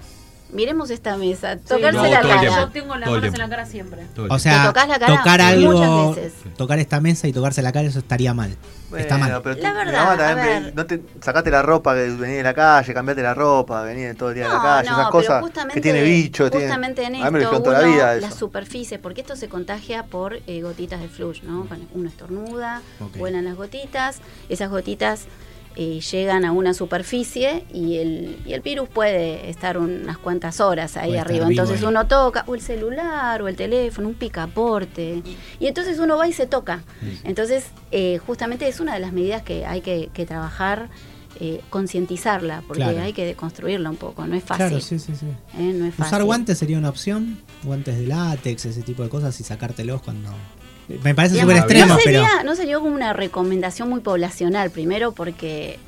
Miremos 0.52 0.90
esta 0.90 1.16
mesa, 1.16 1.54
Sí, 1.54 1.61
tocarse 1.68 1.97
no, 1.99 2.06
la 2.06 2.21
cara. 2.21 2.42
Yo 2.44 2.68
tengo 2.71 2.94
las 2.97 3.11
manos 3.11 3.32
en 3.35 3.38
la 3.38 3.49
cara 3.49 3.66
siempre. 3.66 4.02
O 4.28 4.38
sea, 4.38 4.66
tocas 4.66 4.88
la 4.88 4.99
cara 4.99 5.16
tocar 5.16 5.40
muchas 5.59 5.80
algo, 5.88 6.14
veces. 6.14 6.32
tocar 6.56 6.78
esta 6.78 7.00
mesa 7.00 7.26
y 7.28 7.32
tocarse 7.32 7.62
la 7.62 7.73
cara, 7.73 7.88
eso 7.88 7.99
estaría 7.99 8.32
mal. 8.35 8.56
Está 8.97 9.16
mal. 9.16 9.40
pero 9.42 9.59
La 9.61 9.73
verdad, 9.73 10.18
también 10.18 10.64
ver. 10.64 10.75
no 10.75 10.85
te, 10.85 11.00
sacate 11.23 11.50
la 11.50 11.62
ropa 11.62 11.94
que 11.94 12.00
venís 12.11 12.37
de 12.37 12.42
la 12.42 12.52
calle, 12.52 12.92
cambiate 12.92 13.23
la 13.23 13.32
ropa, 13.32 13.82
venís 13.85 14.14
todo 14.18 14.28
el 14.28 14.35
día 14.35 14.44
de 14.44 14.50
la 14.50 14.56
No, 14.56 14.62
calle, 14.62 14.90
no, 14.90 14.97
esas 15.00 15.11
cosas 15.11 15.42
justamente, 15.42 15.75
que 15.75 15.80
tiene 15.80 16.02
bicho, 16.02 16.50
tiene- 16.50 16.66
justamente 16.66 17.02
en 17.04 17.14
esto 17.14 17.62
toda 17.62 17.78
la 17.80 17.87
uno, 17.87 17.94
vida 17.94 18.14
las 18.16 18.35
superficies, 18.35 19.00
porque 19.00 19.23
esto 19.23 19.35
se 19.35 19.49
contagia 19.49 20.02
por 20.04 20.40
eh, 20.47 20.61
gotitas 20.61 21.00
de 21.00 21.09
flush, 21.09 21.42
¿no? 21.42 21.64
Cuando 21.66 21.87
uno 21.94 22.06
estornuda, 22.11 22.82
vuelan 23.16 23.47
las 23.47 23.56
gotitas, 23.56 24.21
esas 24.50 24.68
gotitas 24.68 25.25
eh, 25.76 26.00
llegan 26.00 26.45
a 26.45 26.52
una 26.52 26.75
superficie 26.75 27.64
y 27.73 27.97
el, 27.97 28.37
y 28.47 28.52
el 28.52 28.61
virus 28.61 28.88
puede 28.88 29.49
estar 29.49 29.79
unas 29.79 30.19
cuantas 30.19 30.61
horas 30.61 30.97
ahí 30.97 31.17
arriba. 31.17 31.47
Entonces 31.49 31.81
ahí. 31.83 31.88
uno 31.88 32.07
toca, 32.07 32.45
o 32.47 32.55
el 32.55 32.61
celular, 32.61 33.41
o 33.43 33.49
el 33.49 33.57
teléfono, 33.57 34.09
un 34.09 34.14
picaporte, 34.14 35.23
y 35.59 35.67
entonces 35.67 35.99
uno 35.99 36.17
va 36.17 36.29
y 36.29 36.33
se 36.33 36.47
toca. 36.47 36.83
Entonces, 37.25 37.67
eh, 37.91 38.19
justamente 38.19 38.69
es 38.69 38.81
una 38.81 38.95
de 38.95 39.00
las 39.00 39.12
medidas 39.12 39.43
que 39.43 39.64
hay 39.67 39.81
que, 39.81 40.11
que 40.12 40.26
trabajar. 40.26 40.88
eh, 41.41 41.61
concientizarla 41.71 42.62
porque 42.69 42.83
Claro. 42.85 43.00
hay 43.00 43.12
que 43.14 43.25
deconstruirla 43.25 43.88
un 43.91 43.97
poco 43.97 44.26
no 44.26 44.37
es 44.37 44.45
fácil 44.45 44.67
Claro, 44.67 44.81
sí, 44.81 44.99
sí, 44.99 45.14
sí. 45.19 45.26
¿eh? 45.59 45.73
No 45.75 45.87
es 45.87 45.95
fácil. 45.95 46.07
Usar 46.12 46.25
guantes 46.25 46.59
sería 46.59 46.76
una 46.79 46.91
opción, 46.91 47.38
guantes 47.64 47.99
de 47.99 48.07
látex, 48.07 48.67
ese 48.67 48.83
tipo 48.83 49.02
de 49.02 49.09
cosas 49.09 49.41
y 49.41 49.43
sacártelos 49.43 50.02
cuando... 50.02 50.31
Me 51.03 51.15
parece 51.15 51.41
súper 51.41 51.57
extremo, 51.59 51.87
no 51.87 51.99
pero... 52.05 52.25
sería, 52.25 52.43
no 52.45 52.55
sería 52.57 52.79
como 52.79 52.95
una 52.95 53.12
recomendación 53.12 53.89
muy 53.89 54.01
poblacional, 54.01 54.71
primero 54.71 55.12
porque 55.12 55.79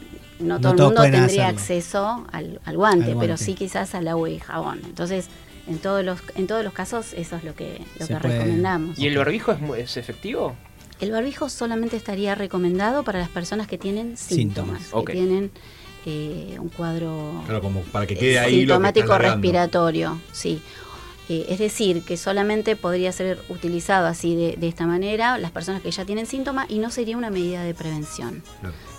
no 0.41 0.59
No 0.59 0.61
todo 0.61 0.73
el 0.73 0.79
mundo 0.83 1.03
tendría 1.03 1.49
hacerlo. 1.49 1.59
acceso 1.61 2.27
al, 2.33 2.61
al 2.65 2.77
guante, 2.77 3.13
Al 3.13 3.19
pero 3.19 3.37
sí 3.37 3.55
quizás 3.55 3.95
al 3.95 4.09
agua 4.09 4.29
y 4.31 4.39
jabón. 4.39 4.81
Entonces, 4.85 5.27
en 5.67 5.79
todos 5.79 6.05
los, 6.05 6.21
en 6.37 6.47
todos 6.47 6.63
los 6.65 6.73
casos, 6.73 7.13
eso 7.15 7.37
es 7.37 7.45
lo 7.45 7.55
que, 7.55 7.81
lo 7.99 8.07
que 8.07 8.19
recomendamos. 8.19 8.99
¿Y 8.99 9.07
el 9.07 9.17
barbijo 9.17 9.53
es, 9.53 9.61
mu- 9.61 9.75
es 9.75 9.97
efectivo? 9.97 10.55
El 11.01 11.11
barbijo 11.11 11.49
solamente 11.49 11.97
estaría 11.97 12.35
recomendado 12.35 13.03
para 13.03 13.19
las 13.19 13.29
personas 13.29 13.67
que 13.67 13.79
tienen 13.79 14.17
síntomas, 14.17 14.83
Síntomas, 14.83 15.05
que 15.07 15.13
tienen 15.13 15.51
eh, 16.07 16.57
un 16.61 16.69
cuadro 16.69 17.43
Claro, 17.47 17.61
como 17.63 17.81
para 17.83 18.07
que 18.07 18.15
quede 18.17 18.39
ahí 18.39 18.53
lo 18.53 18.57
que 18.57 18.59
sintomático 18.75 19.09
largando. 19.09 19.35
respiratorio, 19.37 20.21
sí. 20.33 20.63
Eh, 21.29 21.47
es 21.49 21.59
decir, 21.59 22.03
que 22.03 22.17
solamente 22.17 22.77
podría 22.77 23.11
ser 23.11 23.41
utilizado 23.49 24.07
así 24.07 24.37
de, 24.37 24.57
de 24.57 24.69
esta 24.69 24.87
manera 24.87 25.39
las 25.39 25.53
personas 25.53 25.81
que 25.81 25.91
ya 25.91 26.05
tienen 26.05 26.27
síntomas 26.27 26.71
y 26.71 26.79
no 26.79 26.91
sería 26.91 27.17
una 27.17 27.31
medida 27.31 27.63
de 27.63 27.73
prevención. 27.73 28.43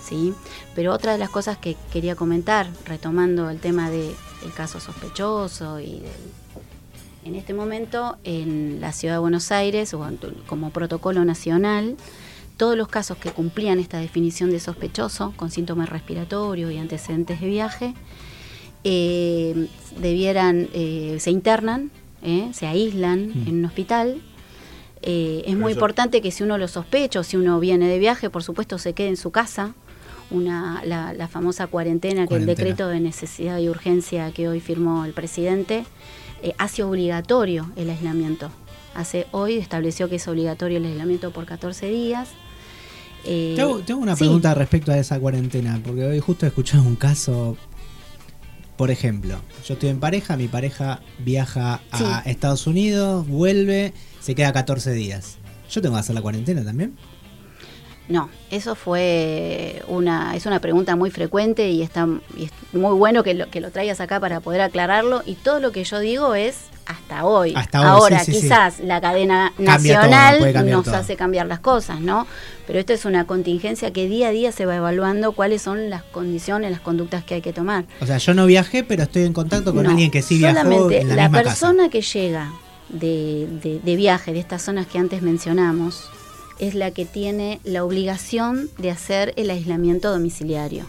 ¿sí? 0.04 0.34
Pero 0.74 0.94
otra 0.94 1.12
de 1.12 1.18
las 1.18 1.30
cosas 1.30 1.58
que 1.58 1.76
quería 1.92 2.16
comentar, 2.16 2.68
retomando 2.86 3.50
el 3.50 3.60
tema 3.60 3.90
del 3.90 4.16
caso 4.56 4.80
sospechoso 4.80 5.80
y 5.80 6.00
del, 6.00 6.12
en 7.26 7.36
este 7.36 7.54
momento 7.54 8.18
en 8.24 8.80
la 8.80 8.92
ciudad 8.92 9.16
de 9.16 9.20
Buenos 9.20 9.52
Aires, 9.52 9.94
o 9.94 10.08
como 10.46 10.70
protocolo 10.70 11.26
nacional, 11.26 11.98
todos 12.56 12.78
los 12.78 12.88
casos 12.88 13.18
que 13.18 13.32
cumplían 13.32 13.80
esta 13.80 13.98
definición 13.98 14.52
de 14.52 14.60
sospechoso, 14.60 15.34
con 15.36 15.52
síntomas 15.52 15.90
respiratorios 15.90 16.72
y 16.72 16.78
antecedentes 16.78 17.42
de 17.42 17.48
viaje, 17.48 17.94
eh, 18.84 19.68
debieran, 20.00 20.70
eh, 20.74 21.18
se 21.20 21.32
internan, 21.32 21.92
eh, 22.26 22.50
se 22.54 22.68
aíslan 22.68 23.28
Mm. 23.30 23.48
en 23.48 23.56
un 23.60 23.66
hospital. 23.66 24.22
Eh, 25.02 25.38
es 25.40 25.46
Pero 25.46 25.60
muy 25.60 25.72
eso- 25.72 25.80
importante 25.80 26.22
que 26.22 26.32
si 26.32 26.44
uno 26.44 26.58
lo 26.58 26.68
sospecha 26.68 27.20
o 27.20 27.24
si 27.24 27.38
uno 27.38 27.60
viene 27.60 27.88
de 27.88 28.00
viaje, 28.00 28.30
por 28.30 28.44
supuesto 28.44 28.78
se 28.78 28.94
quede 28.94 29.10
en 29.10 29.18
su 29.18 29.32
casa. 29.32 29.74
Una, 30.32 30.82
la, 30.84 31.14
la 31.14 31.28
famosa 31.28 31.68
cuarentena, 31.68 32.26
que 32.28 32.34
el 32.36 32.42
Cuarentena. 32.46 32.56
decreto 32.56 32.88
de 32.90 33.00
necesidad 33.00 33.60
y 33.60 33.70
urgencia 33.70 34.32
que 34.32 34.50
hoy 34.50 34.60
firmó 34.60 35.06
el 35.06 35.14
presidente, 35.14 35.86
eh, 36.42 36.54
hace 36.58 36.82
obligatorio 36.82 37.70
el 37.76 37.92
aislamiento. 37.92 38.50
Hace 38.96 39.28
hoy 39.32 39.58
estableció 39.58 40.10
que 40.10 40.16
es 40.16 40.28
obligatorio 40.28 40.80
el 40.80 40.86
aislamiento 40.86 41.30
por 41.32 41.46
14 41.46 41.88
días. 41.90 42.30
Eh, 43.24 43.54
Tengo, 43.56 43.80
tengo 43.80 44.00
una 44.02 44.16
sí. 44.16 44.24
pregunta 44.24 44.54
respecto 44.56 44.92
a 44.92 44.98
esa 44.98 45.20
cuarentena, 45.20 45.80
porque 45.86 46.04
hoy 46.06 46.20
justo 46.20 46.46
he 46.46 46.50
escuchado 46.50 46.82
un 46.84 46.96
caso. 46.96 47.56
Por 48.78 48.92
ejemplo, 48.92 49.40
yo 49.66 49.76
estoy 49.76 49.90
en 49.90 50.00
pareja, 50.00 50.36
mi 50.36 50.48
pareja 50.48 51.00
viaja 51.20 51.80
a 51.92 51.98
Sí. 52.24 52.30
Estados 52.30 52.68
Unidos, 52.68 53.26
vuelve, 53.28 53.94
se 54.20 54.36
queda 54.36 54.52
14 54.52 54.92
días. 54.92 55.38
¿Yo 55.72 55.82
tengo 55.82 55.96
que 55.96 56.02
hacer 56.02 56.14
la 56.16 56.22
cuarentena 56.22 56.64
también? 56.64 56.96
No, 58.08 58.30
eso 58.52 58.76
fue 58.76 59.82
una, 59.88 60.36
es 60.36 60.46
una 60.46 60.60
pregunta 60.60 60.96
muy 60.96 61.10
frecuente 61.10 61.70
y 61.72 61.82
está 61.82 62.08
y 62.38 62.44
es 62.46 62.52
muy 62.74 62.96
bueno 62.98 63.24
que 63.24 63.34
lo, 63.34 63.50
que 63.50 63.62
lo 63.62 63.72
traigas 63.72 64.00
acá 64.00 64.20
para 64.20 64.42
poder 64.42 64.62
aclararlo. 64.62 65.24
Y 65.26 65.36
todo 65.36 65.60
lo 65.60 65.72
que 65.72 65.84
yo 65.86 66.00
digo 66.00 66.36
es 66.36 66.58
hasta 66.86 67.26
hoy. 67.26 67.54
Hasta 67.56 67.82
hoy, 67.82 67.88
Ahora, 67.88 68.20
sí, 68.20 68.26
sí, 68.26 68.34
sí. 68.34 68.42
quizás 68.44 68.80
la 68.80 69.02
cadena 69.02 69.52
todo, 69.56 69.66
nacional 69.66 70.70
nos 70.70 70.86
todo. 70.86 70.96
hace 70.96 71.16
cambiar 71.16 71.48
las 71.48 71.60
cosas, 71.60 72.00
¿no? 72.02 72.28
Pero 72.68 72.80
esto 72.80 72.94
es 72.94 73.06
una 73.06 73.26
contingencia 73.26 73.92
que 73.92 74.08
día 74.08 74.28
a 74.28 74.32
día 74.32 74.52
se 74.52 74.66
va 74.66 74.76
evaluando 74.76 75.32
cuáles 75.34 75.62
son 75.62 75.90
las 75.90 76.04
condiciones, 76.04 76.72
las 76.72 76.80
conductas 76.82 77.24
que 77.24 77.36
hay 77.36 77.42
que 77.42 77.54
tomar. 77.54 77.86
O 78.02 78.06
sea, 78.06 78.18
yo 78.18 78.34
no 78.34 78.46
viajé, 78.46 78.84
pero 78.84 79.04
estoy 79.04 79.24
en 79.24 79.34
contacto 79.34 79.74
con 79.74 79.84
No, 79.84 79.90
alguien 79.90 80.12
que 80.12 80.22
sí 80.22 80.38
viajó 80.38 80.58
solamente 80.58 81.02
en 81.02 81.10
la, 81.10 81.16
la 81.16 81.24
misma 81.30 81.44
persona 81.44 81.90
que 81.90 82.02
llega 82.02 82.52
de, 82.90 83.48
de- 83.64 83.80
de 83.80 83.96
viaje 83.96 84.32
de 84.34 84.40
estas 84.40 84.62
zonas 84.62 84.86
que 84.88 84.98
antes 85.00 85.22
mencionamos 85.22 86.04
es 86.60 86.74
la 86.76 86.92
que 86.92 87.06
tiene 87.06 87.60
la 87.64 87.84
obligación 87.84 88.70
de 88.78 88.92
hacer 88.92 89.34
el 89.38 89.50
aislamiento 89.50 90.12
domiciliario. 90.12 90.86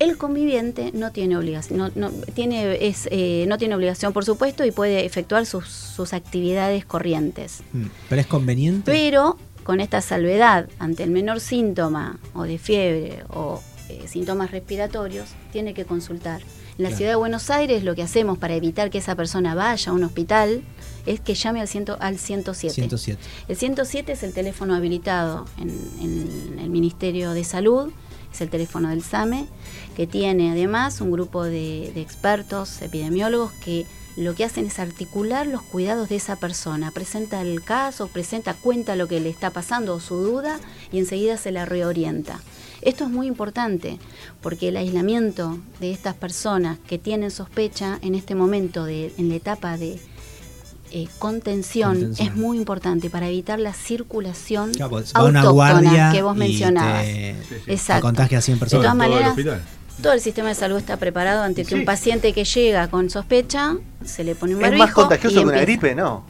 El 0.00 0.16
conviviente 0.16 0.90
no 0.94 1.12
tiene 1.12 1.36
obligación, 1.36 1.78
no, 1.78 1.90
no, 1.94 2.10
tiene, 2.34 2.86
es, 2.88 3.06
eh, 3.12 3.44
no 3.48 3.58
tiene 3.58 3.74
obligación, 3.74 4.12
por 4.14 4.24
supuesto, 4.24 4.64
y 4.64 4.70
puede 4.72 5.04
efectuar 5.04 5.44
sus, 5.46 5.68
sus 5.68 6.12
actividades 6.14 6.84
corrientes. 6.86 7.60
Mm, 7.74 7.84
Pero 8.08 8.20
es 8.22 8.26
conveniente. 8.26 8.90
Pero 8.90 9.36
con 9.62 9.78
esta 9.78 10.00
salvedad, 10.00 10.68
ante 10.78 11.02
el 11.04 11.10
menor 11.10 11.38
síntoma 11.38 12.18
o 12.34 12.44
de 12.44 12.56
fiebre 12.58 13.24
o 13.28 13.60
eh, 13.90 14.08
síntomas 14.08 14.50
respiratorios, 14.52 15.28
tiene 15.52 15.74
que 15.74 15.84
consultar. 15.84 16.40
En 16.78 16.84
la 16.84 16.88
Claro. 16.88 16.96
ciudad 16.96 17.10
de 17.12 17.16
Buenos 17.16 17.50
Aires 17.50 17.84
lo 17.84 17.94
que 17.94 18.02
hacemos 18.02 18.38
para 18.38 18.54
evitar 18.54 18.88
que 18.88 18.96
esa 18.98 19.14
persona 19.14 19.54
vaya 19.54 19.90
a 19.92 19.94
un 19.94 20.02
hospital 20.02 20.62
es 21.04 21.20
que 21.20 21.34
llame 21.34 21.60
al, 21.60 21.68
ciento, 21.68 21.98
al 22.00 22.16
107. 22.18 22.72
107. 22.74 23.20
El 23.48 23.56
107 23.56 24.12
es 24.12 24.22
el 24.22 24.32
teléfono 24.32 24.74
habilitado 24.74 25.44
en, 25.58 25.68
en 26.00 26.58
el 26.58 26.70
Ministerio 26.70 27.32
de 27.32 27.44
Salud, 27.44 27.92
es 28.32 28.40
el 28.40 28.50
teléfono 28.50 28.88
del 28.88 29.02
SAME, 29.02 29.46
que 29.96 30.06
tiene 30.06 30.50
además 30.50 31.00
un 31.00 31.10
grupo 31.10 31.44
de, 31.44 31.88
expertos, 32.00 32.82
epidemiólogos, 32.82 33.52
que 33.52 33.86
lo 34.16 34.34
que 34.34 34.44
hacen 34.44 34.66
es 34.66 34.78
articular 34.78 35.46
los 35.46 35.62
cuidados 35.62 36.08
de 36.08 36.16
esa 36.16 36.36
persona. 36.36 36.90
Presenta 36.90 37.40
el 37.42 37.62
caso, 37.62 38.08
presenta, 38.08 38.54
cuenta 38.54 38.96
lo 38.96 39.08
que 39.08 39.20
le 39.20 39.30
está 39.30 39.50
pasando 39.50 39.94
o 39.94 40.00
su 40.00 40.16
duda 40.16 40.58
y 40.92 40.98
enseguida 40.98 41.36
se 41.36 41.52
la 41.52 41.64
reorienta. 41.64 42.40
Esto 42.82 43.04
es 43.04 43.10
muy 43.10 43.26
importante 43.26 43.98
porque 44.42 44.68
el 44.68 44.76
aislamiento 44.76 45.58
de 45.80 45.92
estas 45.92 46.14
personas 46.14 46.78
que 46.86 46.98
tienen 46.98 47.30
sospecha 47.30 47.98
en 48.02 48.14
este 48.14 48.34
momento, 48.34 48.84
de, 48.84 49.12
en 49.18 49.28
la 49.28 49.34
etapa 49.34 49.76
de 49.76 50.00
eh, 50.92 51.08
contención, 51.18 51.92
Contención. 51.94 52.28
es 52.28 52.34
muy 52.36 52.56
importante 52.58 53.10
para 53.10 53.28
evitar 53.28 53.58
la 53.58 53.72
circulación 53.72 54.72
Claro, 54.72 54.90
pues 54.90 55.14
autóctona 55.14 55.48
guardia 55.50 56.10
que 56.12 56.22
vos 56.22 56.36
mencionabas. 56.36 57.04
te- 57.04 57.36
te 57.64 57.72
Exacto. 57.72 58.02
contagia 58.02 58.38
a 58.38 58.40
100 58.40 58.56
De 58.56 58.60
personas. 58.60 58.82
todas 58.82 58.96
Todo 59.08 59.18
el 59.18 59.34
maneras, 59.34 59.60
todo 60.02 60.12
el 60.14 60.20
sistema 60.20 60.48
de 60.48 60.54
salud 60.54 60.78
está 60.78 60.96
preparado 60.96 61.42
ante 61.42 61.62
que 61.64 61.68
Sí. 61.70 61.74
un 61.74 61.84
paciente 61.84 62.32
que 62.32 62.44
llega 62.44 62.88
con 62.88 63.10
sospecha 63.10 63.76
se 64.04 64.24
le 64.24 64.34
pone 64.34 64.54
un 64.54 64.60
Es 64.60 64.66
barbijo 64.68 64.84
más 64.86 64.94
contagioso 64.94 65.36
y 65.36 65.38
que 65.42 65.44
una 65.48 65.58
empieza. 65.60 65.80
gripe, 65.80 65.94
¿no? 65.94 66.24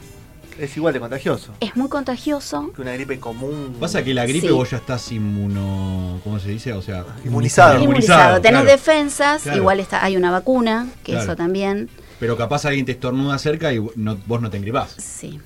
Es 0.59 0.75
igual 0.77 0.93
de 0.93 0.99
contagioso 0.99 1.53
Es 1.59 1.75
muy 1.75 1.87
contagioso. 1.89 2.71
que 2.75 2.81
una 2.83 2.91
gripe 2.93 3.19
común. 3.19 3.75
Pasa 3.79 4.03
que 4.03 4.13
la 4.13 4.25
gripe 4.27 4.47
Sí. 4.47 4.53
vos 4.53 4.69
ya 4.69 4.77
estás 4.77 5.11
inmuno. 5.11 6.19
¿Cómo 6.23 6.37
se 6.39 6.49
dice? 6.49 6.73
O 6.73 6.81
sea, 6.81 7.03
Inmunizado. 7.25 7.79
Inmunizado. 7.79 7.83
Inmunizado, 7.83 8.41
Tenés 8.41 8.61
claro. 8.61 8.71
defensas, 8.77 9.41
Claro. 9.43 9.57
igual 9.57 9.79
está, 9.79 10.03
hay 10.03 10.17
una 10.17 10.29
vacuna, 10.29 10.87
que 11.03 11.13
Claro. 11.13 11.23
eso 11.25 11.35
también. 11.35 11.89
Pero 12.21 12.37
capaz 12.37 12.63
alguien 12.65 12.85
te 12.85 12.91
estornuda 12.93 13.37
cerca 13.39 13.73
y 13.73 13.83
no- 13.95 14.15
vos 14.27 14.41
no 14.41 14.49
te 14.51 14.57
engripás. 14.57 14.91
Sí. 14.97 15.39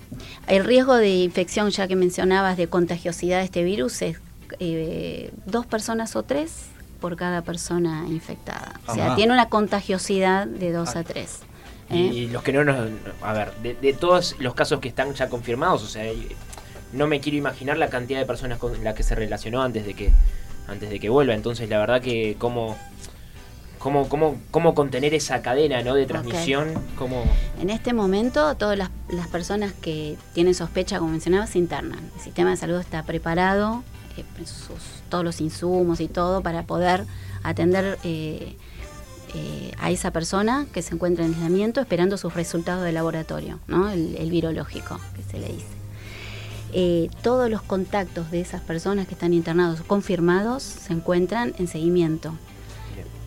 El 0.47 0.65
riesgo 0.65 0.95
de 0.95 1.09
infección, 1.23 1.69
ya 1.71 1.87
que 1.87 1.95
mencionabas, 1.95 2.57
de 2.57 2.67
contagiosidad 2.67 3.39
de 3.39 3.45
este 3.45 3.63
virus 3.63 4.01
es 4.01 4.17
eh, 4.59 5.31
dos 5.45 5.65
personas 5.65 6.15
o 6.17 6.23
tres 6.23 6.65
por 6.99 7.15
cada 7.15 7.41
persona 7.43 8.05
infectada. 8.09 8.79
O 8.87 8.93
sea, 8.93 9.15
tiene 9.15 9.31
una 9.33 9.47
contagiosidad 9.47 10.45
de 10.47 10.71
dos 10.73 10.95
a 10.97 11.03
tres. 11.03 11.39
¿eh? 11.89 11.95
Y 11.97 12.27
los 12.27 12.43
que 12.43 12.51
no 12.51 12.63
nos. 12.65 12.75
A 13.21 13.31
ver, 13.31 13.53
de, 13.63 13.73
de 13.75 13.93
todos 13.93 14.35
los 14.39 14.53
casos 14.53 14.79
que 14.81 14.89
están 14.89 15.13
ya 15.13 15.29
confirmados, 15.29 15.81
o 15.81 15.87
sea, 15.87 16.03
no 16.93 17.07
me 17.07 17.21
quiero 17.21 17.37
imaginar 17.37 17.77
la 17.77 17.89
cantidad 17.89 18.19
de 18.19 18.25
personas 18.25 18.57
con 18.59 18.83
la 18.83 18.93
que 18.93 19.03
se 19.03 19.15
relacionó 19.15 19.61
antes 19.61 19.85
de 19.85 19.93
que 19.93 20.11
antes 20.67 20.89
de 20.89 20.99
que 20.99 21.07
vuelva. 21.07 21.35
Entonces, 21.35 21.69
la 21.69 21.79
verdad 21.79 22.01
que 22.01 22.35
cómo. 22.37 22.77
Cómo, 23.85 24.09
cómo, 24.09 24.35
cómo 24.49 24.73
contener 24.73 25.13
esa 25.13 25.43
cadena 25.43 25.83
¿no? 25.83 25.93
de 25.93 26.07
transmisión, 26.07 26.73
cómo, 26.97 27.23
En 27.61 27.69
este 27.69 27.93
momento, 27.93 28.55
todas 28.55 28.75
las, 28.75 28.89
las 29.09 29.27
personas 29.27 29.73
que 29.73 30.17
tienen 30.33 30.55
sospecha, 30.55 30.97
como 30.97 31.11
mencionaba, 31.11 31.45
se 31.45 31.59
internan. 31.59 31.99
El 32.15 32.19
sistema 32.23 32.49
de 32.49 32.57
salud 32.57 32.79
está 32.79 33.03
preparado, 33.03 33.83
eh, 34.17 34.23
sus- 34.39 35.03
todos 35.09 35.23
los 35.23 35.39
insumos 35.39 35.99
y 35.99 36.07
todo, 36.07 36.41
para 36.41 36.63
poder 36.63 37.05
atender 37.43 37.99
eh, 38.03 38.55
eh, 39.35 39.71
a 39.79 39.91
esa 39.91 40.09
persona 40.09 40.65
que 40.73 40.81
se 40.81 40.95
encuentra 40.95 41.23
en 41.23 41.35
aislamiento 41.35 41.79
esperando 41.79 42.17
sus 42.17 42.33
resultados 42.33 42.83
de 42.83 42.91
laboratorio, 42.91 43.59
¿no? 43.67 43.91
el, 43.91 44.15
el 44.15 44.31
virológico, 44.31 44.99
que 45.15 45.21
se 45.31 45.37
le 45.37 45.49
dice. 45.49 45.67
Eh, 46.73 47.09
todos 47.21 47.51
los 47.51 47.61
contactos 47.61 48.31
de 48.31 48.41
esas 48.41 48.61
personas 48.61 49.05
que 49.07 49.13
están 49.13 49.31
internados 49.35 49.81
confirmados 49.81 50.63
se 50.63 50.91
encuentran 50.93 51.53
en 51.59 51.67
seguimiento 51.67 52.33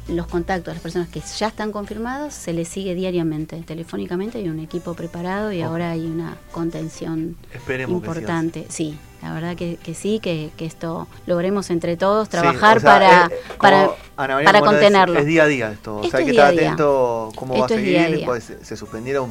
los 0.08 0.26
contactos 0.26 0.66
de 0.66 0.72
las 0.74 0.82
personas 0.82 1.08
que 1.08 1.20
ya 1.20 1.48
están 1.48 1.70
confirmados 1.72 2.32
se 2.34 2.52
les 2.52 2.68
sigue 2.68 2.94
diariamente, 2.94 3.56
telefónicamente 3.62 4.38
hay 4.38 4.48
un 4.48 4.58
equipo 4.58 4.94
preparado 4.94 5.52
y 5.52 5.60
ahora 5.62 5.90
hay 5.90 6.06
una 6.06 6.36
contención 6.50 7.36
Esperemos 7.52 8.00
que 8.02 8.06
siga 8.08 8.16
importante. 8.20 8.66
Sí, 8.68 8.98
la 9.22 9.34
verdad 9.34 9.54
que, 9.56 9.76
que 9.82 9.94
sí, 9.94 10.18
que, 10.20 10.50
que 10.56 10.64
esto 10.64 11.08
logremos 11.26 11.70
entre 11.70 11.96
todos 11.96 12.26
Sí, 12.28 12.32
trabajar 12.32 12.78
o 12.78 12.80
sea, 12.80 12.90
para, 12.92 13.24
es- 13.26 13.28
como 13.56 13.58
para, 13.58 14.34
María 14.34 14.44
para 14.46 14.58
es- 14.58 14.64
contenerlo. 14.64 15.18
Es, 15.18 15.26
día 15.26 15.42
a 15.42 15.46
día 15.46 15.72
esto. 15.72 15.96
O 15.96 16.02
Esto 16.04 16.10
sea, 16.10 16.18
hay 16.18 16.24
es 16.24 16.26
que 16.26 16.30
estar 16.38 16.46
a 16.46 16.50
atento 16.50 17.30
cómo 17.34 17.54
va 17.54 17.60
a 17.60 17.62
Esto 17.62 17.74
es 17.74 17.80
seguir. 17.80 17.92
día 17.98 18.04
a 18.06 18.10
día. 18.10 18.26
pues 18.26 18.44
se, 18.44 18.64
se 18.64 18.76
suspendieron 18.76 19.30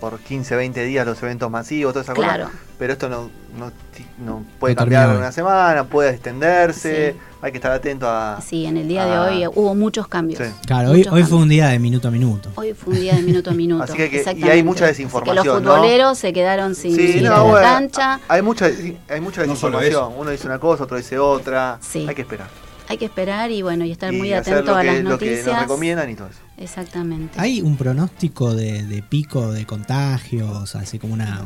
por 0.00 0.18
15, 0.20 0.54
20 0.56 0.84
días 0.84 1.06
los 1.06 1.22
eventos 1.22 1.50
masivos, 1.50 1.92
toda 1.92 2.02
esa 2.04 2.14
Claro. 2.14 2.44
cosa. 2.46 2.56
Pero 2.78 2.92
esto 2.92 3.08
no, 3.08 3.30
no, 3.58 4.42
puede 4.60 4.74
No 4.74 4.78
cambiar 4.78 5.10
hoy. 5.10 5.16
una 5.16 5.32
semana, 5.32 5.84
puede 5.84 6.10
extenderse. 6.10 7.12
Sí. 7.12 7.18
Hay 7.40 7.52
que 7.52 7.58
estar 7.58 7.70
atento 7.72 8.08
a. 8.08 8.40
Sí, 8.40 8.66
en 8.66 8.76
el 8.76 8.88
día 8.88 9.04
de 9.06 9.18
hoy 9.18 9.46
hubo 9.54 9.74
muchos 9.74 10.08
cambios. 10.08 10.40
Sí. 10.44 10.52
Claro, 10.66 10.90
hoy, 10.90 11.06
hoy 11.10 11.22
fue 11.24 11.38
un 11.38 11.48
día 11.48 11.68
de 11.68 11.78
minuto 11.78 12.08
a 12.08 12.10
minuto. 12.10 12.50
Hoy 12.56 12.74
fue 12.74 12.94
un 12.94 13.00
día 13.00 13.14
de 13.14 13.22
minuto 13.22 13.50
a 13.50 13.52
minuto. 13.54 13.82
Así 13.84 13.94
que 13.96 14.10
que- 14.10 14.34
y 14.36 14.42
hay 14.44 14.62
mucha 14.62 14.84
Así 14.84 14.94
que 14.94 15.04
desinformación, 15.04 15.46
los 15.46 15.62
¿no? 15.62 15.74
futboleros 15.74 16.18
se 16.18 16.32
quedaron 16.32 16.74
sin, 16.74 16.94
Sí, 16.96 17.12
sin 17.14 17.24
no, 17.24 17.30
la 17.30 17.40
bueno, 17.42 17.60
cancha. 17.66 18.20
Hay 18.28 18.42
mucha, 18.42 18.66
hay 19.08 19.20
mucha 19.20 19.42
desinformación. 19.42 20.12
Uno 20.16 20.30
dice 20.30 20.46
una 20.46 20.58
cosa, 20.58 20.84
otro 20.84 20.96
dice 20.96 21.18
otra. 21.18 21.78
Sí. 21.80 22.06
Hay 22.08 22.14
que 22.14 22.22
esperar. 22.22 22.48
Hay 22.88 22.96
que 22.98 23.04
esperar 23.04 23.50
y 23.50 23.62
bueno, 23.62 23.84
y 23.84 23.90
estar 23.92 24.12
y 24.12 24.16
muy 24.16 24.32
hacer 24.32 24.54
atento 24.54 24.72
lo 24.72 24.78
a 24.78 24.80
que, 24.82 24.86
las 24.86 24.96
lo 25.04 25.18
que 25.18 25.26
noticias. 25.26 25.46
nos 25.46 25.60
recomiendan 25.62 26.10
y 26.10 26.14
todo 26.14 26.28
eso. 26.28 26.38
Exactamente. 26.56 27.38
¿Hay 27.40 27.60
un 27.60 27.76
pronóstico 27.76 28.54
de, 28.54 28.84
de 28.84 29.02
pico 29.02 29.52
de 29.52 29.66
contagios? 29.66 30.74
Así 30.74 30.98
como 30.98 31.14
una, 31.14 31.44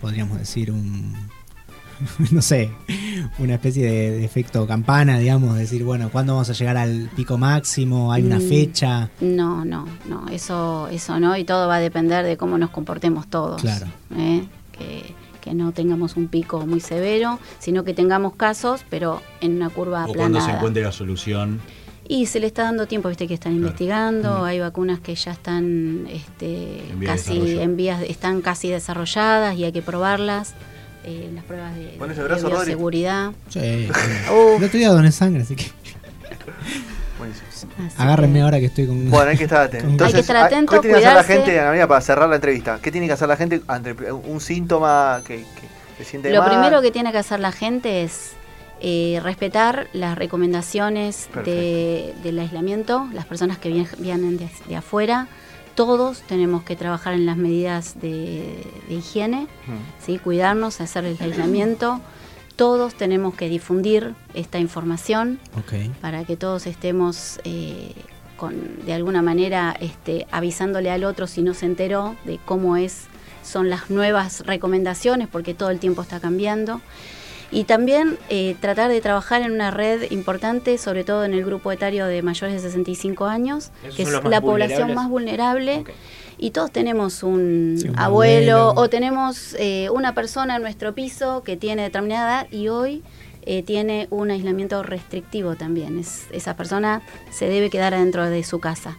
podríamos 0.00 0.38
decir, 0.38 0.70
un, 0.72 1.14
no 2.32 2.42
sé, 2.42 2.70
una 3.38 3.54
especie 3.54 3.84
de, 3.84 4.10
de 4.18 4.24
efecto 4.24 4.66
campana, 4.66 5.18
digamos, 5.18 5.56
decir, 5.56 5.84
bueno, 5.84 6.08
¿cuándo 6.10 6.32
vamos 6.34 6.50
a 6.50 6.52
llegar 6.52 6.76
al 6.76 7.08
pico 7.14 7.38
máximo? 7.38 8.12
¿Hay 8.12 8.24
una 8.24 8.38
Mm. 8.40 8.48
fecha? 8.48 9.10
No, 9.20 9.64
no, 9.64 9.86
no, 10.08 10.28
eso, 10.30 10.88
eso 10.88 11.20
no, 11.20 11.36
y 11.36 11.44
todo 11.44 11.68
va 11.68 11.76
a 11.76 11.80
depender 11.80 12.24
de 12.24 12.36
cómo 12.36 12.58
nos 12.58 12.70
comportemos 12.70 13.28
todos. 13.28 13.60
Claro. 13.62 13.86
¿eh? 14.16 14.44
Que, 14.72 15.14
que 15.42 15.52
no 15.52 15.72
tengamos 15.72 16.16
un 16.16 16.28
pico 16.28 16.66
muy 16.66 16.80
severo, 16.80 17.38
sino 17.58 17.84
que 17.84 17.92
tengamos 17.92 18.34
casos, 18.36 18.80
pero 18.88 19.20
en 19.42 19.56
una 19.56 19.68
curva 19.68 20.04
O 20.06 20.14
cuando 20.14 20.38
se 20.38 20.44
aplanada. 20.44 20.56
encuentre 20.58 20.82
la 20.84 20.92
solución. 20.92 21.60
Y 22.08 22.26
se 22.26 22.40
le 22.40 22.46
está 22.46 22.62
dando 22.64 22.86
tiempo, 22.86 23.08
viste 23.08 23.28
que 23.28 23.34
están 23.34 23.52
Claro. 23.52 23.66
investigando, 23.66 24.44
hay 24.44 24.58
vacunas 24.60 25.00
que 25.00 25.14
ya 25.14 25.32
están 25.32 26.06
este, 26.10 26.78
En 26.90 27.00
vías 27.00 27.26
de 27.26 27.32
casi 27.34 27.58
en 27.60 27.76
vías, 27.76 28.02
están 28.02 28.40
casi 28.40 28.68
desarrolladas 28.70 29.56
y 29.56 29.64
hay 29.64 29.72
que 29.72 29.82
probarlas. 29.82 30.54
eh, 31.04 31.30
las 31.34 31.42
pruebas 31.44 31.74
de, 31.74 31.96
brazo, 32.24 32.46
bioseguridad. 32.48 33.32
Sí. 33.48 33.58
El 33.58 33.90
otro 34.64 34.78
día 34.78 34.90
doné 34.90 35.10
sangre, 35.10 35.42
así 35.42 35.56
que. 35.56 35.66
Así 37.86 37.96
agárrenme 38.02 38.38
que- 38.38 38.42
ahora 38.42 38.58
que 38.60 38.66
estoy 38.66 38.86
con... 38.86 39.10
Bueno, 39.10 39.30
hay 39.30 39.36
que 39.36 39.44
estar 39.44 39.62
atento. 39.62 39.84
Hay 39.84 39.88
que 39.88 39.92
Entonces, 39.92 40.20
estar 40.20 40.36
atento, 40.36 40.72
¿qué 40.72 40.80
tiene 40.80 40.98
que 41.00 41.04
hacer 41.06 41.16
la 41.16 41.24
gente, 41.24 41.58
Ana 41.60 41.68
María, 41.70 41.88
para 41.88 42.00
cerrar 42.00 42.28
la 42.28 42.36
entrevista? 42.36 42.78
¿Qué 42.82 42.90
tiene 42.92 43.06
que 43.06 43.12
hacer 43.12 43.28
la 43.28 43.36
gente 43.36 43.60
ante 43.68 43.94
un 44.12 44.40
síntoma 44.40 45.20
que, 45.26 45.38
que, 45.38 45.68
que 45.98 46.04
siente 46.04 46.30
Lo 46.32 46.40
mal? 46.42 46.50
primero 46.50 46.80
que 46.82 46.90
tiene 46.90 47.12
que 47.12 47.18
hacer 47.18 47.40
la 47.40 47.52
gente 47.52 48.02
es 48.02 48.32
eh, 48.80 49.20
respetar 49.22 49.86
las 49.92 50.16
recomendaciones 50.18 51.28
de- 51.44 52.14
del 52.22 52.38
aislamiento, 52.38 53.08
las 53.12 53.24
personas 53.26 53.58
que 53.58 53.70
vien- 53.70 53.88
vienen 53.98 54.38
de, 54.38 54.48
de 54.68 54.76
afuera. 54.76 55.28
Todos 55.74 56.20
tenemos 56.22 56.64
que 56.64 56.76
trabajar 56.76 57.14
en 57.14 57.24
las 57.24 57.36
medidas 57.38 57.94
de, 58.00 58.62
de 58.88 58.94
higiene, 58.94 59.46
Mm. 59.66 60.04
¿sí? 60.04 60.18
cuidarnos, 60.18 60.80
hacer 60.82 61.04
el 61.06 61.16
aislamiento. 61.20 62.00
Todos 62.56 62.94
tenemos 62.94 63.34
que 63.34 63.48
difundir 63.48 64.14
esta 64.34 64.58
información 64.58 65.38
para 66.00 66.24
que 66.24 66.36
todos 66.36 66.66
estemos 66.66 67.40
eh, 67.44 67.92
con, 68.36 68.84
de 68.84 68.92
alguna 68.92 69.22
manera 69.22 69.76
este, 69.80 70.26
avisándole 70.30 70.90
al 70.90 71.04
otro 71.04 71.26
si 71.26 71.42
no 71.42 71.54
se 71.54 71.66
enteró 71.66 72.16
de 72.24 72.38
cómo 72.44 72.76
es 72.76 73.06
son 73.42 73.70
las 73.70 73.90
nuevas 73.90 74.46
recomendaciones 74.46 75.28
porque 75.28 75.54
todo 75.54 75.70
el 75.70 75.78
tiempo 75.78 76.02
está 76.02 76.20
cambiando. 76.20 76.80
Y 77.50 77.64
también 77.64 78.18
eh, 78.30 78.56
tratar 78.60 78.90
de 78.90 79.00
trabajar 79.02 79.42
en 79.42 79.52
una 79.52 79.70
red 79.70 80.10
importante 80.10 80.78
sobre 80.78 81.04
todo 81.04 81.24
en 81.24 81.34
el 81.34 81.44
grupo 81.44 81.70
etario 81.70 82.06
de 82.06 82.22
mayores 82.22 82.54
de 82.54 82.68
65 82.68 83.26
años 83.26 83.70
que 83.94 84.04
es 84.04 84.24
la 84.24 84.40
población 84.40 84.94
más 84.94 85.08
vulnerable. 85.10 85.84
Y 86.38 86.50
todos 86.50 86.70
tenemos 86.72 87.22
un, 87.22 87.76
Sí, 87.80 87.88
un 87.88 87.98
abuelo, 87.98 88.56
abuelo. 88.58 88.80
o 88.80 88.88
tenemos 88.88 89.54
eh, 89.58 89.88
una 89.90 90.14
persona 90.14 90.56
en 90.56 90.62
nuestro 90.62 90.94
piso 90.94 91.42
que 91.42 91.56
tiene 91.56 91.82
determinada 91.82 92.42
edad 92.42 92.50
y 92.52 92.68
hoy 92.68 93.02
eh, 93.44 93.62
tiene 93.62 94.06
un 94.10 94.30
aislamiento 94.30 94.82
restrictivo 94.82 95.56
también. 95.56 95.98
Es, 95.98 96.26
esa 96.32 96.56
persona 96.56 97.02
se 97.30 97.48
debe 97.48 97.70
quedar 97.70 97.94
adentro 97.94 98.28
de 98.28 98.42
su 98.44 98.60
casa. 98.60 98.96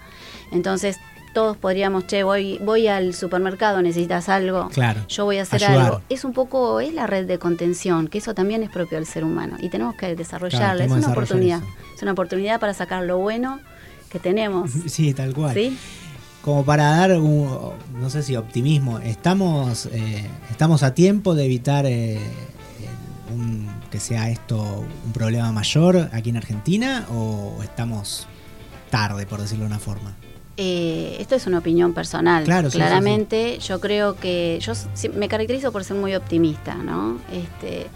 Entonces 0.51 0.97
todos 1.33 1.57
podríamos, 1.57 2.05
che, 2.05 2.21
voy, 2.21 2.59
voy 2.61 2.87
al 2.87 3.15
supermercado, 3.15 3.81
necesitas 3.81 4.29
algo, 4.29 4.69
Claro. 4.69 5.01
yo 5.07 5.25
voy 5.25 5.39
a 5.39 5.41
hacer 5.41 5.63
Ayudar. 5.63 5.85
algo. 5.85 6.01
Es 6.09 6.25
un 6.25 6.33
poco, 6.33 6.79
es 6.79 6.93
la 6.93 7.07
red 7.07 7.25
de 7.25 7.39
contención, 7.39 8.07
que 8.07 8.19
eso 8.19 8.35
también 8.35 8.61
es 8.61 8.69
propio 8.69 8.99
del 8.99 9.07
ser 9.07 9.23
humano 9.23 9.57
y 9.59 9.69
tenemos 9.69 9.95
que 9.95 10.15
desarrollarla. 10.15 10.83
tenemos 10.83 10.99
es 10.99 11.03
una 11.05 11.13
oportunidad. 11.13 11.57
eso. 11.63 11.67
Es 11.95 12.01
una 12.03 12.11
oportunidad 12.11 12.59
para 12.59 12.75
sacar 12.75 13.03
lo 13.03 13.17
bueno 13.17 13.59
que 14.11 14.19
tenemos. 14.19 14.69
Sí, 14.85 15.11
tal 15.15 15.33
cual. 15.33 15.55
¿Sí? 15.55 15.75
Como 16.43 16.65
para 16.65 16.83
dar 16.97 17.17
un, 17.19 17.47
no 17.99 18.09
sé 18.09 18.21
si 18.21 18.35
optimismo, 18.35 18.99
¿estamos, 18.99 19.85
eh, 19.93 20.27
estamos 20.51 20.83
a 20.83 20.93
tiempo 20.93 21.35
de 21.35 21.45
evitar 21.45 21.85
eh, 21.85 22.19
un- 23.33 23.69
que 23.89 23.99
sea 23.99 24.29
esto 24.29 24.57
un 25.05 25.13
problema 25.13 25.51
mayor 25.53 26.09
aquí 26.11 26.31
en 26.31 26.37
Argentina 26.37 27.05
o 27.11 27.61
estamos 27.63 28.27
tarde, 28.89 29.25
por 29.25 29.39
decirlo 29.39 29.63
de 29.63 29.67
una 29.67 29.79
forma? 29.79 30.15
Eh, 30.57 31.15
esto 31.19 31.35
es 31.35 31.47
una 31.47 31.59
opinión 31.59 31.93
personal. 31.93 32.43
Claro, 32.43 32.69
sí, 32.69 32.73
sí, 32.73 32.77
Claramente, 32.77 33.57
yo 33.59 33.79
creo 33.79 34.15
que 34.15 34.59
yo 34.61 34.73
me 35.15 35.27
caracterizo 35.29 35.71
por 35.71 35.83
ser 35.85 35.95
muy 35.95 36.13
optimista, 36.13 36.75
¿no? 36.75 37.19
Este, 37.31 37.87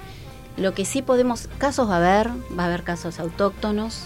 lo 0.56 0.74
que 0.74 0.86
sí 0.86 1.02
podemos, 1.02 1.50
casos 1.58 1.90
va 1.90 1.96
a 1.96 1.98
haber, 1.98 2.30
va 2.58 2.64
a 2.64 2.68
haber 2.68 2.84
casos 2.84 3.20
autóctonos. 3.20 4.04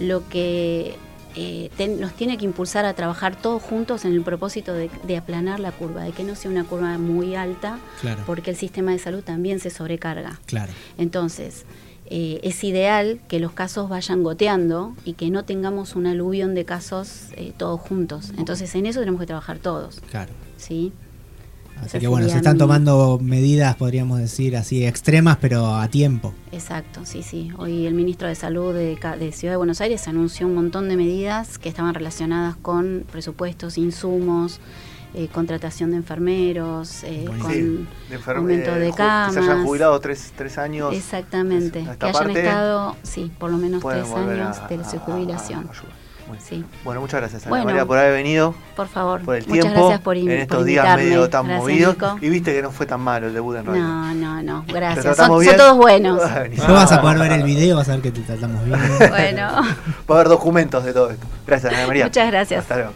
Lo 0.00 0.26
que 0.28 0.96
eh, 1.36 1.70
ten- 1.76 2.00
nos 2.00 2.12
tiene 2.12 2.36
que 2.38 2.44
impulsar 2.44 2.84
a 2.84 2.94
trabajar 2.94 3.36
todos 3.36 3.62
juntos 3.62 4.04
en 4.04 4.12
el 4.12 4.22
propósito 4.22 4.72
de, 4.74 4.90
de 5.06 5.16
aplanar 5.16 5.60
la 5.60 5.72
curva, 5.72 6.02
de 6.04 6.12
que 6.12 6.24
no 6.24 6.34
sea 6.34 6.50
una 6.50 6.64
curva 6.64 6.98
muy 6.98 7.34
alta, 7.34 7.78
Claro. 8.00 8.22
porque 8.26 8.50
el 8.50 8.56
sistema 8.56 8.92
de 8.92 8.98
salud 8.98 9.22
también 9.22 9.60
se 9.60 9.70
sobrecarga. 9.70 10.38
Claro. 10.46 10.72
Entonces, 10.98 11.64
eh, 12.06 12.40
es 12.42 12.62
ideal 12.64 13.20
que 13.28 13.40
los 13.40 13.52
casos 13.52 13.88
vayan 13.88 14.22
goteando 14.22 14.94
y 15.04 15.14
que 15.14 15.30
no 15.30 15.44
tengamos 15.44 15.96
un 15.96 16.06
aluvión 16.06 16.54
de 16.54 16.64
casos 16.64 17.28
eh, 17.36 17.52
todos 17.56 17.80
juntos. 17.80 18.32
Entonces, 18.36 18.74
en 18.74 18.84
eso 18.86 19.00
tenemos 19.00 19.20
que 19.20 19.26
trabajar 19.26 19.58
todos. 19.58 20.00
Claro. 20.10 20.32
¿sí? 20.58 20.92
Así 21.82 21.98
que 21.98 22.06
bueno, 22.06 22.28
se 22.28 22.36
están 22.36 22.56
tomando 22.58 23.18
medidas, 23.20 23.74
podríamos 23.76 24.18
decir 24.20 24.56
así, 24.56 24.86
extremas, 24.86 25.36
pero 25.40 25.74
a 25.74 25.88
tiempo. 25.88 26.32
Exacto, 26.52 27.00
sí, 27.04 27.22
sí. 27.22 27.50
Hoy 27.58 27.86
el 27.86 27.94
ministro 27.94 28.28
de 28.28 28.34
Salud 28.36 28.72
de, 28.74 28.96
ca- 29.00 29.16
de 29.16 29.32
Ciudad 29.32 29.52
de 29.54 29.56
Buenos 29.56 29.80
Aires 29.80 30.06
anunció 30.06 30.46
un 30.46 30.54
montón 30.54 30.88
de 30.88 30.96
medidas 30.96 31.58
que 31.58 31.68
estaban 31.68 31.92
relacionadas 31.94 32.54
con 32.56 33.04
presupuestos, 33.10 33.78
insumos, 33.78 34.60
eh, 35.14 35.28
contratación 35.30 35.90
de 35.90 35.98
enfermeros, 35.98 37.02
eh, 37.04 37.24
con 37.26 37.52
Sí, 37.52 37.60
de 38.08 38.18
enfer- 38.18 38.36
aumento 38.36 38.70
eh, 38.76 38.78
de 38.78 38.90
Que 38.90 38.96
se 38.96 39.02
hayan 39.02 39.32
camas. 39.46 39.66
jubilado 39.66 40.00
tres, 40.00 40.32
tres 40.36 40.56
años. 40.58 40.94
Exactamente, 40.94 41.82
que 41.98 42.06
hayan 42.06 42.12
parte, 42.12 42.46
estado, 42.46 42.96
sí, 43.02 43.30
por 43.38 43.50
lo 43.50 43.58
menos 43.58 43.82
tres 43.82 44.10
años 44.12 44.56
a- 44.58 44.68
de 44.68 44.76
su 44.84 44.96
a- 44.96 45.00
a- 45.00 45.02
jubilación. 45.02 45.68
a. 45.68 46.01
Bueno. 46.28 46.42
Sí, 46.46 46.64
Bueno, 46.84 47.00
muchas 47.00 47.20
gracias 47.20 47.42
Ana 47.42 47.50
Bueno. 47.50 47.64
María 47.66 47.84
por 47.84 47.98
haber 47.98 48.12
venido, 48.12 48.54
por 48.76 48.88
favor. 48.88 49.20
por 49.22 49.36
el 49.36 49.46
Muchas 49.46 49.62
tiempo, 49.64 49.80
gracias 49.80 50.00
por, 50.00 50.16
en 50.16 50.24
por 50.24 50.32
estos 50.34 50.64
días 50.64 50.96
medio 50.96 51.28
tan 51.30 51.46
Gracias, 51.46 51.60
movidos. 51.62 51.94
Nico. 51.94 52.18
Y 52.20 52.28
viste 52.30 52.54
que 52.54 52.62
no 52.62 52.70
fue 52.70 52.86
tan 52.86 53.00
malo 53.00 53.26
el 53.26 53.34
debut 53.34 53.56
en 53.56 53.66
radio. 53.66 53.82
No, 53.82 54.14
no, 54.14 54.42
no, 54.42 54.64
¿Te 54.66 54.72
gracias. 54.72 55.16
Son, 55.16 55.44
son 55.44 55.56
todos 55.56 55.76
buenos. 55.76 56.20
No 56.68 56.74
vas 56.74 56.92
a 56.92 57.00
poder 57.00 57.18
ver 57.18 57.32
el 57.32 57.42
video, 57.42 57.76
vas 57.76 57.88
a 57.88 57.92
ver 57.92 58.02
que 58.02 58.10
te 58.12 58.20
tratamos 58.20 58.64
bien. 58.64 58.78
bueno, 59.10 59.42
Va 60.10 60.14
a 60.14 60.14
haber 60.14 60.28
documentos 60.28 60.84
de 60.84 60.92
todo 60.92 61.10
esto. 61.10 61.26
Gracias, 61.46 61.72
Ana 61.72 61.86
María. 61.86 62.04
muchas 62.04 62.30
gracias. 62.30 62.62
Hasta 62.62 62.76
luego. 62.76 62.92